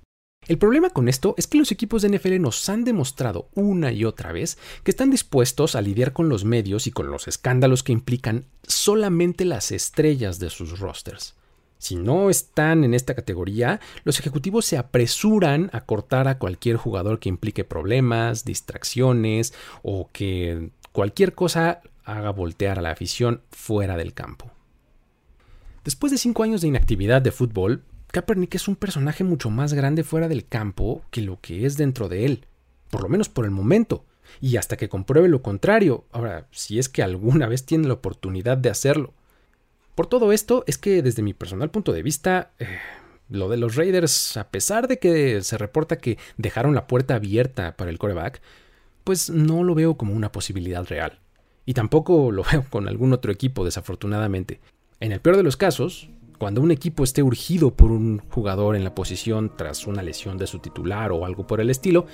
El 0.48 0.58
problema 0.58 0.90
con 0.90 1.10
esto 1.10 1.36
es 1.38 1.48
que 1.48 1.58
los 1.58 1.72
equipos 1.72 2.02
de 2.02 2.10
NFL 2.18 2.40
nos 2.42 2.68
han 2.70 2.84
demostrado 2.84 3.50
una 3.54 3.92
y 3.92 4.06
otra 4.06 4.32
vez 4.32 4.58
que 4.84 4.92
están 4.92 5.12
dispuestos 5.12 5.76
a 5.76 5.82
lidiar 5.82 6.14
con 6.14 6.30
los 6.30 6.46
medios 6.46 6.88
y 6.88 6.92
con 6.92 7.12
los 7.12 7.28
escándalos 7.28 7.84
que 7.84 7.92
implican 7.92 8.46
solamente 8.66 9.46
las 9.46 9.72
estrellas 9.72 10.40
de 10.40 10.50
sus 10.50 10.80
rosters. 10.80 11.36
Si 11.80 11.96
no 11.96 12.30
están 12.30 12.84
en 12.84 12.94
esta 12.94 13.16
categoría, 13.16 13.80
los 14.04 14.20
ejecutivos 14.20 14.66
se 14.66 14.78
apresuran 14.78 15.70
a 15.74 15.86
cortar 15.86 16.28
a 16.28 16.38
cualquier 16.38 16.76
jugador 16.76 17.20
que 17.20 17.30
implique 17.30 17.64
problemas, 17.64 18.44
distracciones 18.44 19.54
o 19.82 20.10
que 20.12 20.72
cualquier 20.92 21.34
cosa 21.34 21.82
haga 22.04 22.32
voltear 22.32 22.80
a 22.80 22.82
la 22.82 22.92
afición 22.92 23.42
fuera 23.52 23.96
del 23.96 24.14
campo. 24.14 24.52
Después 25.86 26.12
de 26.12 26.18
cinco 26.18 26.44
años 26.44 26.60
de 26.62 26.68
inactividad 26.68 27.22
de 27.22 27.32
fútbol, 27.32 27.84
Kaepernick 28.12 28.56
es 28.56 28.68
un 28.68 28.76
personaje 28.76 29.24
mucho 29.24 29.50
más 29.50 29.74
grande 29.74 30.04
fuera 30.04 30.28
del 30.28 30.46
campo 30.46 31.04
que 31.12 31.22
lo 31.22 31.40
que 31.40 31.66
es 31.66 31.78
dentro 31.78 32.10
de 32.10 32.26
él, 32.26 32.46
por 32.90 33.04
lo 33.04 33.10
menos 33.10 33.30
por 33.30 33.46
el 33.46 33.52
momento, 33.52 34.04
y 34.42 34.58
hasta 34.58 34.76
que 34.76 34.90
compruebe 34.90 35.30
lo 35.30 35.42
contrario, 35.42 36.06
ahora, 36.12 36.48
si 36.52 36.78
es 36.78 36.90
que 36.90 37.04
alguna 37.04 37.48
vez 37.48 37.66
tiene 37.66 37.88
la 37.88 37.94
oportunidad 37.94 38.58
de 38.58 38.70
hacerlo. 38.70 39.14
Por 40.00 40.08
todo 40.08 40.32
esto 40.32 40.64
es 40.66 40.78
que 40.78 41.02
desde 41.02 41.22
mi 41.22 41.34
personal 41.34 41.72
punto 41.72 41.92
de 41.92 42.02
vista, 42.02 42.52
eh, 42.58 42.68
lo 43.28 43.50
de 43.50 43.58
los 43.58 43.76
Raiders, 43.76 44.38
a 44.38 44.50
pesar 44.50 44.88
de 44.88 44.98
que 44.98 45.42
se 45.42 45.58
reporta 45.58 45.98
que 45.98 46.18
dejaron 46.38 46.74
la 46.74 46.88
puerta 46.88 47.16
abierta 47.16 47.76
para 47.76 47.92
el 47.92 48.00
coreback, 48.00 48.42
pues 49.04 49.30
no 49.30 49.62
lo 49.62 49.76
veo 49.76 49.98
como 49.98 50.14
una 50.14 50.32
posibilidad 50.32 50.88
real. 50.88 51.20
Y 51.66 51.74
tampoco 51.74 52.32
lo 52.32 52.46
veo 52.50 52.64
con 52.70 52.88
algún 52.88 53.12
otro 53.12 53.34
equipo, 53.34 53.66
desafortunadamente. 53.66 54.62
En 55.02 55.12
el 55.12 55.20
peor 55.20 55.36
de 55.36 55.44
los 55.44 55.58
casos, 55.58 56.10
cuando 56.38 56.62
un 56.62 56.72
equipo 56.72 57.04
esté 57.04 57.22
urgido 57.22 57.76
por 57.76 57.92
un 57.92 58.20
jugador 58.30 58.78
en 58.78 58.86
la 58.86 58.96
posición 58.96 59.52
tras 59.58 59.86
una 59.86 60.02
lesión 60.02 60.38
de 60.38 60.48
su 60.48 60.60
titular 60.60 61.12
o 61.12 61.26
algo 61.26 61.46
por 61.46 61.60
el 61.60 61.70
estilo, 61.70 62.06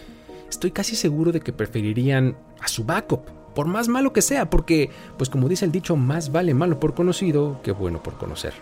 estoy 0.50 0.71
casi 0.71 0.95
seguro 0.95 1.32
de 1.32 1.41
que 1.41 1.54
preferirían 1.54 2.36
a 2.60 2.67
su 2.67 2.84
backup 2.84 3.44
por 3.55 3.67
más 3.67 3.87
malo 3.87 4.13
que 4.13 4.21
sea, 4.21 4.49
porque, 4.49 4.91
pues 5.17 5.29
como 5.29 5.49
dice 5.49 5.65
el 5.65 5.71
dicho, 5.71 5.95
más 5.95 6.31
vale 6.31 6.53
malo 6.53 6.79
por 6.79 6.93
conocido 6.93 7.59
que 7.63 7.71
bueno 7.71 8.03
por 8.03 8.15
conocer. 8.15 8.53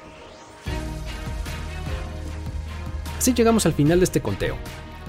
Así 3.17 3.33
llegamos 3.33 3.65
al 3.65 3.73
final 3.73 3.99
de 3.99 4.05
este 4.05 4.21
conteo. 4.21 4.55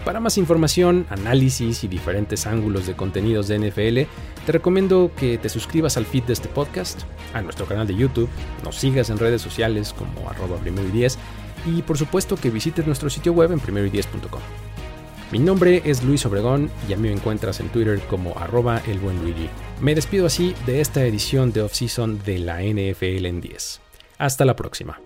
Para 0.05 0.21
más 0.21 0.37
información, 0.37 1.07
análisis 1.09 1.83
y 1.83 1.89
diferentes 1.89 2.47
ángulos 2.47 2.87
de 2.87 2.95
contenidos 2.95 3.49
de 3.49 3.59
NFL, 3.59 4.11
te 4.45 4.53
recomiendo 4.53 5.11
que 5.17 5.39
te 5.39 5.49
suscribas 5.49 5.97
al 5.97 6.05
feed 6.05 6.25
de 6.25 6.35
este 6.35 6.49
podcast, 6.49 7.03
a 7.33 7.41
nuestro 7.41 7.65
canal 7.67 7.87
de 7.87 7.95
YouTube, 7.95 8.29
nos 8.63 8.77
sigas 8.77 9.09
en 9.09 9.19
redes 9.19 9.41
sociales 9.41 9.95
como 9.95 10.29
arroba 10.29 10.59
primero 10.59 10.87
y 10.89 10.93
10 10.93 11.19
y 11.67 11.83
por 11.83 11.97
supuesto 11.97 12.37
que 12.37 12.51
visites 12.51 12.87
nuestro 12.87 13.09
sitio 13.09 13.33
web 13.33 13.53
en 13.53 13.61
primero 13.61 13.87
y 13.87 14.64
Mi 15.35 15.41
nombre 15.41 15.83
es 15.85 16.05
Luis 16.05 16.25
Obregón 16.27 16.71
y 16.89 16.93
a 16.93 16.97
mí 16.97 17.09
me 17.09 17.13
encuentras 17.13 17.59
en 17.59 17.69
Twitter 17.69 17.99
como 18.09 18.39
arroba 18.39 18.81
el 18.87 19.01
buen 19.01 19.21
Luigi. 19.21 19.51
Me 19.81 19.97
despido 19.97 20.27
así 20.27 20.55
de 20.65 20.81
esta 20.81 21.05
edición 21.05 21.53
de 21.53 21.63
off-season 21.63 22.23
de 22.23 22.39
la 22.39 22.63
NFL 22.63 23.27
en 23.27 23.41
10. 23.41 23.81
Hasta 24.19 24.45
la 24.45 24.55
próxima. 24.55 25.01